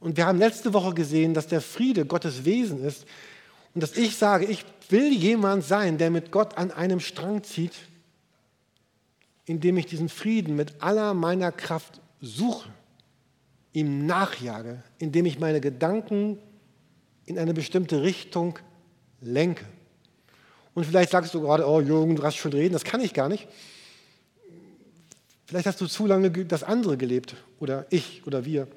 Und 0.00 0.16
wir 0.16 0.26
haben 0.26 0.38
letzte 0.38 0.74
Woche 0.74 0.94
gesehen, 0.94 1.34
dass 1.34 1.46
der 1.46 1.60
Friede 1.60 2.04
Gottes 2.04 2.44
Wesen 2.44 2.84
ist 2.84 3.06
und 3.74 3.82
dass 3.82 3.96
ich 3.96 4.16
sage, 4.16 4.46
ich 4.46 4.64
will 4.88 5.12
jemand 5.12 5.64
sein, 5.64 5.98
der 5.98 6.10
mit 6.10 6.30
Gott 6.30 6.56
an 6.56 6.70
einem 6.70 7.00
Strang 7.00 7.42
zieht, 7.44 7.74
indem 9.44 9.76
ich 9.76 9.86
diesen 9.86 10.08
Frieden 10.08 10.56
mit 10.56 10.82
aller 10.82 11.14
meiner 11.14 11.52
Kraft 11.52 12.00
suche, 12.20 12.68
ihm 13.72 14.06
nachjage, 14.06 14.82
indem 14.98 15.26
ich 15.26 15.38
meine 15.38 15.60
Gedanken 15.60 16.38
in 17.26 17.38
eine 17.38 17.54
bestimmte 17.54 18.02
Richtung 18.02 18.58
lenke. 19.20 19.64
Und 20.74 20.84
vielleicht 20.84 21.10
sagst 21.10 21.34
du 21.34 21.40
gerade, 21.40 21.68
oh 21.68 21.80
Jürgen, 21.80 22.16
du 22.16 22.22
hast 22.22 22.36
schon 22.36 22.52
reden, 22.52 22.72
das 22.72 22.84
kann 22.84 23.00
ich 23.00 23.12
gar 23.12 23.28
nicht. 23.28 23.48
Vielleicht 25.46 25.66
hast 25.66 25.80
du 25.80 25.86
zu 25.86 26.06
lange 26.06 26.30
das 26.30 26.62
andere 26.62 26.96
gelebt 26.96 27.34
oder 27.58 27.86
ich 27.90 28.26
oder 28.26 28.44
wir. 28.44 28.68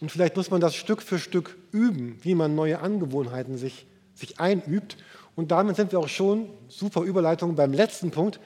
Und 0.00 0.10
vielleicht 0.10 0.36
muss 0.36 0.50
man 0.50 0.60
das 0.60 0.74
Stück 0.74 1.02
für 1.02 1.18
Stück 1.18 1.56
üben, 1.72 2.18
wie 2.22 2.34
man 2.34 2.54
neue 2.54 2.80
Angewohnheiten 2.80 3.56
sich, 3.56 3.86
sich 4.20 4.38
einübt. 4.38 4.96
Und 5.34 5.50
damit 5.50 5.76
sind 5.76 5.92
wir 5.92 5.98
auch 5.98 6.08
schon, 6.08 6.48
super 6.68 7.02
Überleitung, 7.02 7.54
beim 7.56 7.72
letzten 7.72 8.10
Punkt. 8.10 8.40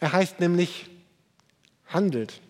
Er 0.00 0.12
heißt 0.12 0.40
nämlich 0.40 0.90
handelt. 1.86 2.40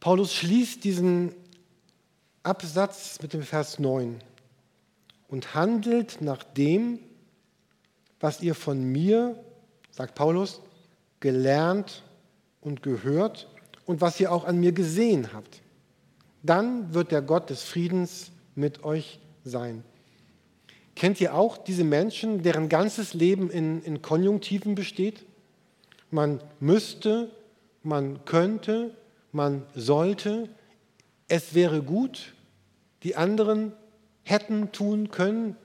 Paulus 0.00 0.32
schließt 0.34 0.84
diesen 0.84 1.34
Absatz 2.42 3.18
mit 3.20 3.32
dem 3.32 3.42
Vers 3.42 3.78
9 3.78 4.20
und 5.28 5.54
handelt 5.54 6.20
nach 6.20 6.44
dem, 6.44 7.00
was 8.20 8.40
ihr 8.40 8.54
von 8.54 8.82
mir, 8.84 9.42
sagt 9.90 10.14
Paulus, 10.14 10.60
gelernt 11.20 12.04
und 12.60 12.82
gehört 12.82 13.48
und 13.84 14.00
was 14.00 14.20
ihr 14.20 14.30
auch 14.30 14.44
an 14.44 14.60
mir 14.60 14.72
gesehen 14.72 15.32
habt. 15.32 15.60
Dann 16.42 16.94
wird 16.94 17.10
der 17.10 17.22
Gott 17.22 17.50
des 17.50 17.64
Friedens 17.64 18.30
mit 18.54 18.84
euch 18.84 19.18
sein. 19.46 19.84
Kennt 20.94 21.20
ihr 21.20 21.34
auch 21.34 21.58
diese 21.58 21.84
Menschen, 21.84 22.42
deren 22.42 22.68
ganzes 22.68 23.14
Leben 23.14 23.50
in, 23.50 23.82
in 23.82 24.02
Konjunktiven 24.02 24.74
besteht? 24.74 25.26
Man 26.10 26.40
müsste, 26.58 27.30
man 27.82 28.24
könnte, 28.24 28.96
man 29.32 29.62
sollte, 29.74 30.48
es 31.28 31.54
wäre 31.54 31.82
gut, 31.82 32.34
die 33.02 33.16
anderen 33.16 33.72
hätten 34.22 34.72
tun 34.72 35.10
können, 35.10 35.56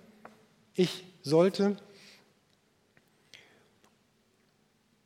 ich 0.76 1.06
sollte. 1.22 1.78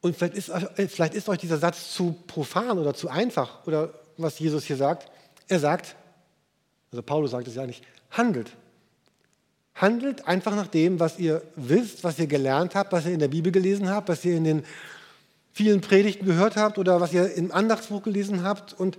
Und 0.02 0.16
vielleicht 0.16 0.36
ist, 0.36 0.52
vielleicht 0.92 1.14
ist 1.14 1.30
euch 1.30 1.40
dieser 1.40 1.58
Satz 1.58 1.94
zu 1.94 2.16
profan 2.26 2.80
oder 2.80 2.94
zu 2.94 3.10
einfach, 3.10 3.66
oder 3.68 3.94
was 4.18 4.40
Jesus 4.40 4.66
hier 4.66 4.78
sagt. 4.78 5.12
Er 5.48 5.60
sagt, 5.60 5.96
also 6.92 7.04
Paulus 7.04 7.32
sagt 7.32 7.48
es 7.48 7.56
ja 7.56 7.68
nicht, 7.68 7.84
handelt. 8.10 8.52
Handelt 9.76 10.26
einfach 10.26 10.56
nach 10.56 10.68
dem, 10.68 11.00
was 11.02 11.20
ihr 11.20 11.42
wisst, 11.56 12.04
was 12.04 12.18
ihr 12.18 12.28
gelernt 12.28 12.76
habt, 12.76 12.94
was 12.94 13.06
ihr 13.06 13.12
in 13.12 13.20
der 13.20 13.28
Bibel 13.28 13.52
gelesen 13.52 13.90
habt, 13.90 14.08
was 14.08 14.24
ihr 14.24 14.38
in 14.38 14.46
den 14.46 14.66
vielen 15.52 15.82
Predigten 15.82 16.26
gehört 16.26 16.56
habt 16.56 16.78
oder 16.78 17.02
was 17.02 17.14
ihr 17.14 17.34
im 17.34 17.52
Andachtsbuch 17.52 18.02
gelesen 18.04 18.44
habt. 18.44 18.74
Und 18.74 18.98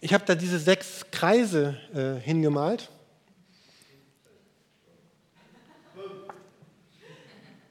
ich 0.00 0.12
habe 0.12 0.24
da 0.26 0.34
diese 0.34 0.58
sechs 0.58 1.06
Kreise 1.10 1.78
äh, 1.94 2.20
hingemalt. 2.22 2.90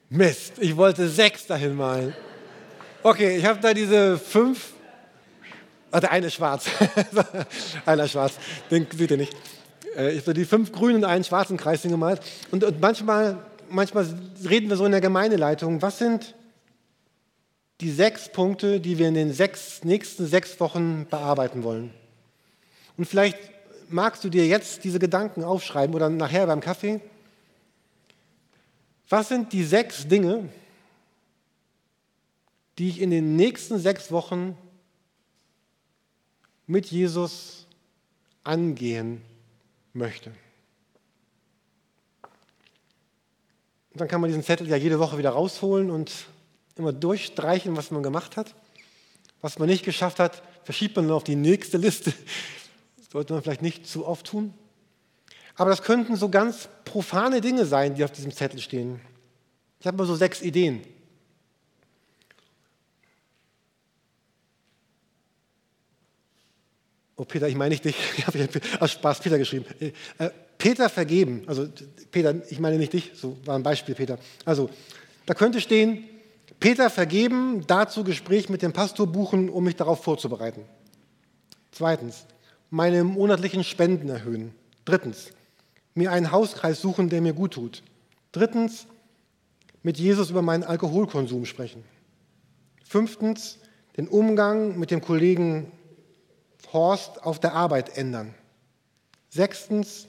Mist, 0.08 0.54
ich 0.60 0.76
wollte 0.76 1.08
sechs 1.08 1.46
dahin 1.46 1.74
malen. 1.74 2.14
Okay, 3.02 3.36
ich 3.36 3.44
habe 3.44 3.60
da 3.60 3.72
diese 3.74 4.18
fünf. 4.18 4.72
Der 5.92 6.10
eine 6.10 6.26
ist 6.26 6.34
schwarz. 6.34 6.66
Einer 7.86 8.04
ist 8.04 8.12
schwarz, 8.12 8.34
den 8.70 8.86
seht 8.92 9.10
ihr 9.10 9.16
nicht. 9.16 9.34
Äh, 9.96 10.12
ich 10.12 10.22
habe 10.22 10.34
die 10.34 10.44
fünf 10.44 10.72
grünen 10.72 10.96
und 10.96 11.04
einen 11.04 11.24
schwarzen 11.24 11.56
Kreis 11.56 11.82
hingemalt. 11.82 12.20
Und, 12.50 12.64
und 12.64 12.80
manchmal, 12.80 13.38
manchmal 13.68 14.06
reden 14.48 14.68
wir 14.68 14.76
so 14.76 14.84
in 14.84 14.92
der 14.92 15.00
Gemeindeleitung, 15.00 15.82
was 15.82 15.98
sind 15.98 16.34
die 17.80 17.90
sechs 17.90 18.30
Punkte, 18.30 18.80
die 18.80 18.98
wir 18.98 19.08
in 19.08 19.14
den 19.14 19.32
sechs, 19.32 19.84
nächsten 19.84 20.26
sechs 20.26 20.58
Wochen 20.60 21.06
bearbeiten 21.10 21.62
wollen? 21.62 21.92
Und 22.96 23.06
vielleicht 23.06 23.38
magst 23.88 24.24
du 24.24 24.28
dir 24.28 24.46
jetzt 24.46 24.84
diese 24.84 24.98
Gedanken 24.98 25.44
aufschreiben 25.44 25.94
oder 25.94 26.08
nachher 26.08 26.46
beim 26.46 26.60
Kaffee. 26.60 27.00
Was 29.08 29.28
sind 29.28 29.52
die 29.52 29.62
sechs 29.62 30.08
Dinge, 30.08 30.48
die 32.78 32.88
ich 32.88 33.00
in 33.00 33.10
den 33.10 33.36
nächsten 33.36 33.78
sechs 33.78 34.10
Wochen 34.10 34.56
mit 36.66 36.86
Jesus 36.86 37.66
angehen 38.42 39.22
möchte? 39.96 40.30
Und 43.90 44.00
dann 44.00 44.08
kann 44.08 44.20
man 44.20 44.28
diesen 44.28 44.42
Zettel 44.42 44.68
ja 44.68 44.76
jede 44.76 44.98
Woche 44.98 45.18
wieder 45.18 45.30
rausholen 45.30 45.90
und 45.90 46.12
immer 46.76 46.92
durchstreichen, 46.92 47.76
was 47.76 47.90
man 47.90 48.02
gemacht 48.02 48.36
hat. 48.36 48.54
Was 49.40 49.58
man 49.58 49.68
nicht 49.68 49.84
geschafft 49.84 50.18
hat, 50.18 50.42
verschiebt 50.64 50.96
man 50.96 51.10
auf 51.10 51.24
die 51.24 51.36
nächste 51.36 51.78
Liste. 51.78 52.12
Das 52.98 53.10
sollte 53.10 53.32
man 53.32 53.42
vielleicht 53.42 53.62
nicht 53.62 53.86
zu 53.86 54.06
oft 54.06 54.26
tun. 54.26 54.52
Aber 55.54 55.70
das 55.70 55.82
könnten 55.82 56.16
so 56.16 56.28
ganz 56.28 56.68
profane 56.84 57.40
Dinge 57.40 57.64
sein, 57.64 57.94
die 57.94 58.04
auf 58.04 58.12
diesem 58.12 58.32
Zettel 58.32 58.60
stehen. 58.60 59.00
Ich 59.80 59.86
habe 59.86 59.96
mal 59.96 60.06
so 60.06 60.14
sechs 60.14 60.42
Ideen. 60.42 60.82
Oh, 67.16 67.24
Peter, 67.24 67.48
ich 67.48 67.54
meine 67.54 67.70
nicht 67.70 67.84
dich. 67.84 67.96
Ich 68.18 68.26
habe 68.26 68.48
aus 68.80 68.92
Spaß 68.92 69.20
Peter 69.20 69.38
geschrieben. 69.38 69.64
Äh, 70.18 70.30
Peter 70.58 70.88
vergeben. 70.88 71.42
Also, 71.46 71.68
Peter, 72.10 72.34
ich 72.50 72.58
meine 72.60 72.78
nicht 72.78 72.92
dich. 72.92 73.12
So 73.14 73.36
war 73.44 73.56
ein 73.56 73.62
Beispiel, 73.62 73.94
Peter. 73.94 74.18
Also, 74.44 74.70
da 75.24 75.34
könnte 75.34 75.60
stehen: 75.60 76.04
Peter 76.60 76.90
vergeben, 76.90 77.64
dazu 77.66 78.04
Gespräch 78.04 78.48
mit 78.48 78.62
dem 78.62 78.72
Pastor 78.72 79.06
buchen, 79.06 79.48
um 79.48 79.64
mich 79.64 79.76
darauf 79.76 80.02
vorzubereiten. 80.04 80.62
Zweitens, 81.72 82.26
meine 82.70 83.04
monatlichen 83.04 83.64
Spenden 83.64 84.08
erhöhen. 84.08 84.54
Drittens, 84.84 85.30
mir 85.94 86.12
einen 86.12 86.30
Hauskreis 86.32 86.80
suchen, 86.80 87.08
der 87.08 87.20
mir 87.20 87.32
gut 87.32 87.54
tut. 87.54 87.82
Drittens, 88.32 88.86
mit 89.82 89.98
Jesus 89.98 90.30
über 90.30 90.42
meinen 90.42 90.64
Alkoholkonsum 90.64 91.44
sprechen. 91.44 91.84
Fünftens, 92.84 93.58
den 93.96 94.08
Umgang 94.08 94.78
mit 94.78 94.90
dem 94.90 95.00
Kollegen 95.00 95.70
Horst 96.72 97.22
auf 97.22 97.40
der 97.40 97.54
Arbeit 97.54 97.96
ändern. 97.96 98.34
Sechstens, 99.28 100.08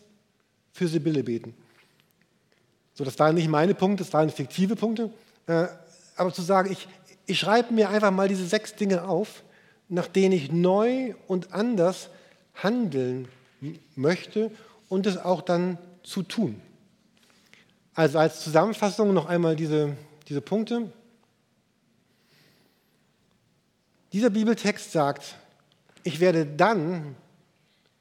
für 0.77 0.87
Sibylle 0.87 1.23
beten. 1.23 1.55
So, 2.93 3.03
das 3.03 3.17
waren 3.17 3.35
nicht 3.35 3.49
meine 3.49 3.73
Punkte, 3.73 4.03
das 4.03 4.13
waren 4.13 4.29
fiktive 4.29 4.75
Punkte. 4.75 5.11
Äh, 5.47 5.67
aber 6.15 6.31
zu 6.31 6.43
sagen, 6.43 6.71
ich, 6.71 6.87
ich 7.25 7.39
schreibe 7.39 7.73
mir 7.73 7.89
einfach 7.89 8.11
mal 8.11 8.27
diese 8.27 8.45
sechs 8.45 8.75
Dinge 8.75 9.07
auf, 9.07 9.43
nach 9.89 10.07
denen 10.07 10.33
ich 10.33 10.51
neu 10.51 11.15
und 11.27 11.53
anders 11.53 12.09
handeln 12.55 13.27
möchte 13.95 14.51
und 14.89 15.07
es 15.07 15.17
auch 15.17 15.41
dann 15.41 15.77
zu 16.03 16.21
tun. 16.23 16.61
Also 17.93 18.19
als 18.19 18.43
Zusammenfassung 18.43 19.13
noch 19.13 19.25
einmal 19.25 19.55
diese, 19.55 19.97
diese 20.27 20.41
Punkte. 20.41 20.91
Dieser 24.13 24.29
Bibeltext 24.29 24.91
sagt, 24.91 25.35
ich 26.03 26.19
werde 26.19 26.45
dann 26.45 27.15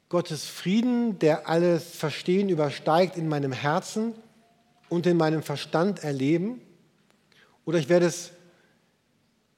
Gottes 0.09 0.45
Frieden, 0.45 1.19
der 1.19 1.49
alles 1.49 1.95
Verstehen 1.95 2.49
übersteigt, 2.49 3.17
in 3.17 3.27
meinem 3.27 3.51
Herzen 3.51 4.13
und 4.89 5.05
in 5.05 5.17
meinem 5.17 5.43
Verstand 5.43 6.03
erleben. 6.03 6.61
Oder 7.65 7.79
ich 7.79 7.89
werde 7.89 8.05
es, 8.05 8.31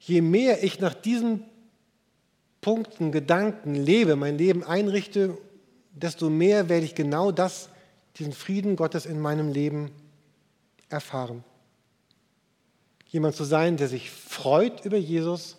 je 0.00 0.20
mehr 0.20 0.64
ich 0.64 0.80
nach 0.80 0.94
diesen 0.94 1.44
Punkten, 2.60 3.12
Gedanken 3.12 3.74
lebe, 3.74 4.16
mein 4.16 4.36
Leben 4.36 4.64
einrichte, 4.64 5.38
desto 5.92 6.30
mehr 6.30 6.68
werde 6.68 6.84
ich 6.84 6.94
genau 6.94 7.30
das, 7.30 7.68
diesen 8.16 8.32
Frieden 8.32 8.76
Gottes 8.76 9.06
in 9.06 9.20
meinem 9.20 9.52
Leben 9.52 9.90
erfahren. 10.88 11.44
Jemand 13.06 13.34
zu 13.34 13.44
sein, 13.44 13.76
der 13.76 13.88
sich 13.88 14.10
freut 14.10 14.84
über 14.84 14.96
Jesus, 14.96 15.56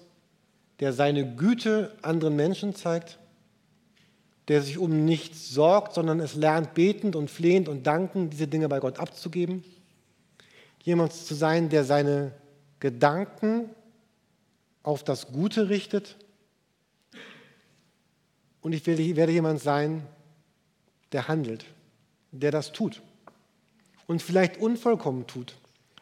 der 0.81 0.91
seine 0.91 1.35
Güte 1.35 1.95
anderen 2.01 2.35
Menschen 2.35 2.75
zeigt, 2.75 3.19
der 4.47 4.61
sich 4.61 4.77
um 4.77 5.05
nichts 5.05 5.51
sorgt, 5.51 5.93
sondern 5.93 6.19
es 6.19 6.35
lernt, 6.35 6.73
betend 6.73 7.15
und 7.15 7.29
flehend 7.29 7.69
und 7.69 7.87
dankend 7.87 8.33
diese 8.33 8.47
Dinge 8.47 8.67
bei 8.67 8.79
Gott 8.79 8.99
abzugeben. 8.99 9.63
Jemand 10.83 11.13
zu 11.13 11.35
sein, 11.35 11.69
der 11.69 11.85
seine 11.85 12.33
Gedanken 12.79 13.69
auf 14.81 15.03
das 15.03 15.27
Gute 15.27 15.69
richtet. 15.69 16.17
Und 18.61 18.73
ich 18.73 18.85
werde 18.87 19.31
jemand 19.31 19.61
sein, 19.61 20.05
der 21.11 21.27
handelt, 21.27 21.65
der 22.31 22.51
das 22.51 22.71
tut 22.71 23.01
und 24.07 24.21
vielleicht 24.21 24.57
unvollkommen 24.57 25.27
tut. 25.27 25.55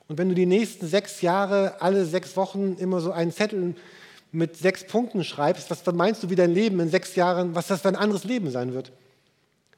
Und 0.08 0.18
wenn 0.18 0.30
du 0.30 0.36
die 0.36 0.46
nächsten 0.46 0.88
sechs 0.88 1.22
Jahre, 1.22 1.82
alle 1.82 2.06
sechs 2.06 2.36
Wochen 2.38 2.78
immer 2.80 3.02
so 3.02 3.12
einen 3.12 3.32
Zettel 3.32 3.76
mit 4.32 4.58
sechs 4.58 4.86
Punkten 4.86 5.24
schreibst, 5.24 5.70
was 5.72 5.86
meinst 5.94 6.24
du, 6.24 6.30
wie 6.30 6.36
dein 6.36 6.54
Leben 6.54 6.80
in 6.80 6.90
sechs 6.90 7.16
Jahren, 7.16 7.56
was 7.56 7.68
das 7.68 7.82
für 7.82 7.88
ein 7.88 7.96
anderes 7.96 8.24
Leben 8.24 8.52
sein 8.52 8.74
wird? 8.74 8.92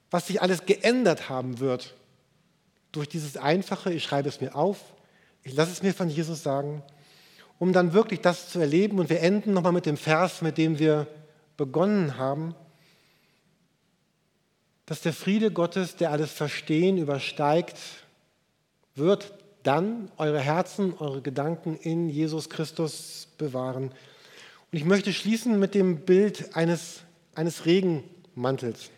Was 0.10 0.28
sich 0.28 0.42
alles 0.42 0.66
geändert 0.66 1.30
haben 1.30 1.60
wird 1.60 1.96
durch 2.92 3.08
dieses 3.08 3.38
einfache, 3.38 3.94
ich 3.94 4.04
schreibe 4.04 4.28
es 4.28 4.42
mir 4.42 4.56
auf, 4.56 4.78
ich 5.44 5.54
lasse 5.54 5.72
es 5.72 5.82
mir 5.82 5.94
von 5.94 6.10
Jesus 6.10 6.44
sagen, 6.44 6.84
um 7.58 7.74
dann 7.74 7.94
wirklich 7.94 8.22
das 8.22 8.50
zu 8.50 8.60
erleben. 8.60 9.00
Und 9.00 9.10
wir 9.10 9.22
enden 9.22 9.54
nochmal 9.54 9.72
mit 9.72 9.86
dem 9.86 9.98
Vers, 9.98 10.42
mit 10.42 10.58
dem 10.58 10.80
wir 10.80 11.08
begonnen 11.58 12.18
haben, 12.18 12.56
dass 14.86 15.02
der 15.02 15.14
Friede 15.14 15.52
Gottes, 15.52 15.96
der 15.96 16.12
alles 16.12 16.32
Verstehen 16.32 16.98
übersteigt, 16.98 17.78
wird 18.96 19.34
dann 19.64 20.12
eure 20.18 20.40
Herzen, 20.40 20.94
eure 21.00 21.22
Gedanken 21.22 21.78
in 21.78 22.10
Jesus 22.10 22.50
Christus 22.50 23.28
bewahren. 23.38 23.92
Und 24.72 24.78
ich 24.78 24.86
möchte 24.86 25.12
schließen 25.12 25.60
mit 25.60 25.76
dem 25.76 26.06
Bild 26.06 26.56
eines, 26.56 27.02
eines 27.36 27.66
Regenmantels. 27.66 28.90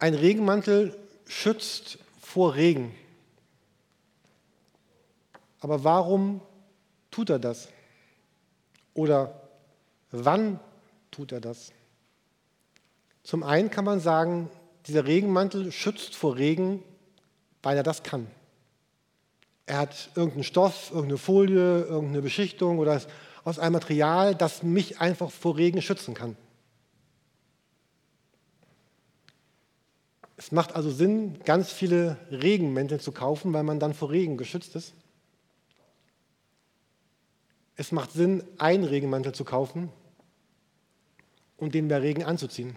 Ein 0.00 0.14
Regenmantel 0.14 0.96
schützt 1.26 1.98
vor 2.20 2.56
Regen. 2.56 2.92
Aber 5.60 5.84
warum 5.84 6.40
tut 7.12 7.30
er 7.30 7.38
das? 7.38 7.68
Oder 8.92 9.40
wann 10.10 10.58
tut 11.12 11.30
er 11.30 11.40
das? 11.40 11.72
Zum 13.22 13.44
einen 13.44 13.70
kann 13.70 13.84
man 13.84 14.00
sagen, 14.00 14.50
dieser 14.86 15.06
Regenmantel 15.06 15.70
schützt 15.70 16.16
vor 16.16 16.36
Regen, 16.36 16.82
weil 17.62 17.76
er 17.76 17.82
das 17.84 18.02
kann. 18.02 18.26
Er 19.64 19.78
hat 19.78 20.10
irgendeinen 20.14 20.44
Stoff, 20.44 20.90
irgendeine 20.90 21.18
Folie, 21.18 21.82
irgendeine 21.82 22.22
Beschichtung 22.22 22.78
oder 22.78 23.00
aus 23.46 23.60
einem 23.60 23.74
Material, 23.74 24.34
das 24.34 24.64
mich 24.64 25.00
einfach 25.00 25.30
vor 25.30 25.56
Regen 25.56 25.80
schützen 25.80 26.14
kann. 26.14 26.36
Es 30.36 30.50
macht 30.50 30.74
also 30.74 30.90
Sinn, 30.90 31.38
ganz 31.44 31.70
viele 31.70 32.18
Regenmäntel 32.32 33.00
zu 33.00 33.12
kaufen, 33.12 33.52
weil 33.52 33.62
man 33.62 33.78
dann 33.78 33.94
vor 33.94 34.10
Regen 34.10 34.36
geschützt 34.36 34.74
ist. 34.74 34.94
Es 37.76 37.92
macht 37.92 38.10
Sinn, 38.10 38.42
einen 38.58 38.82
Regenmantel 38.82 39.32
zu 39.32 39.44
kaufen 39.44 39.90
und 41.56 41.72
den 41.72 41.86
bei 41.86 41.98
Regen 41.98 42.24
anzuziehen. 42.24 42.74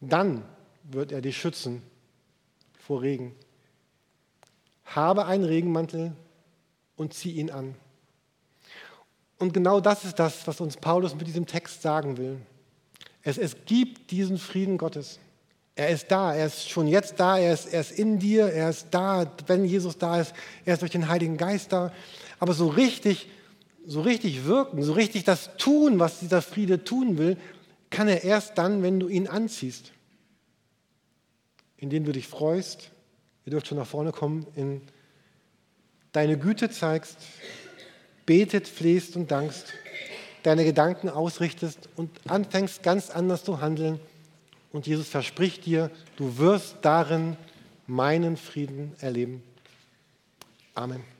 Dann 0.00 0.42
wird 0.84 1.12
er 1.12 1.20
dich 1.20 1.36
schützen 1.36 1.82
vor 2.78 3.02
Regen. 3.02 3.34
Habe 4.86 5.26
einen 5.26 5.44
Regenmantel 5.44 6.16
und 6.96 7.12
zieh 7.12 7.32
ihn 7.32 7.50
an. 7.50 7.74
Und 9.38 9.52
genau 9.52 9.80
das 9.80 10.04
ist 10.04 10.18
das, 10.18 10.46
was 10.46 10.60
uns 10.60 10.76
Paulus 10.76 11.14
mit 11.14 11.26
diesem 11.26 11.46
Text 11.46 11.82
sagen 11.82 12.16
will. 12.16 12.38
Es, 13.22 13.38
es 13.38 13.56
gibt 13.66 14.10
diesen 14.10 14.38
Frieden 14.38 14.78
Gottes. 14.78 15.18
Er 15.74 15.90
ist 15.90 16.10
da, 16.10 16.34
er 16.34 16.46
ist 16.46 16.70
schon 16.70 16.86
jetzt 16.86 17.20
da, 17.20 17.38
er 17.38 17.52
ist, 17.52 17.66
er 17.66 17.82
ist 17.82 17.92
in 17.92 18.18
dir, 18.18 18.46
er 18.46 18.70
ist 18.70 18.86
da, 18.92 19.30
wenn 19.46 19.64
Jesus 19.64 19.98
da 19.98 20.20
ist, 20.20 20.32
er 20.64 20.72
ist 20.74 20.80
durch 20.80 20.92
den 20.92 21.08
Heiligen 21.08 21.36
Geist 21.36 21.72
da. 21.72 21.92
Aber 22.38 22.54
so 22.54 22.68
richtig, 22.68 23.28
so 23.86 24.00
richtig 24.00 24.46
wirken, 24.46 24.82
so 24.82 24.94
richtig 24.94 25.24
das 25.24 25.56
tun, 25.58 25.98
was 25.98 26.20
dieser 26.20 26.40
Friede 26.40 26.84
tun 26.84 27.18
will, 27.18 27.36
kann 27.90 28.08
er 28.08 28.24
erst 28.24 28.56
dann, 28.56 28.82
wenn 28.82 28.98
du 28.98 29.08
ihn 29.08 29.26
anziehst. 29.26 29.92
Indem 31.76 32.04
du 32.04 32.12
dich 32.12 32.26
freust. 32.26 32.90
Ihr 33.44 33.50
dürft 33.50 33.68
schon 33.68 33.78
nach 33.78 33.86
vorne 33.86 34.12
kommen 34.12 34.46
in 34.56 34.80
deine 36.12 36.38
Güte 36.38 36.70
zeigst, 36.70 37.18
betet, 38.26 38.68
flehst 38.68 39.16
und 39.16 39.30
dankst, 39.30 39.72
deine 40.42 40.64
Gedanken 40.64 41.08
ausrichtest 41.08 41.88
und 41.96 42.10
anfängst 42.28 42.82
ganz 42.82 43.10
anders 43.10 43.44
zu 43.44 43.60
handeln. 43.60 43.98
Und 44.72 44.86
Jesus 44.86 45.08
verspricht 45.08 45.64
dir, 45.64 45.90
du 46.16 46.38
wirst 46.38 46.76
darin 46.82 47.36
meinen 47.86 48.36
Frieden 48.36 48.94
erleben. 49.00 49.42
Amen. 50.74 51.15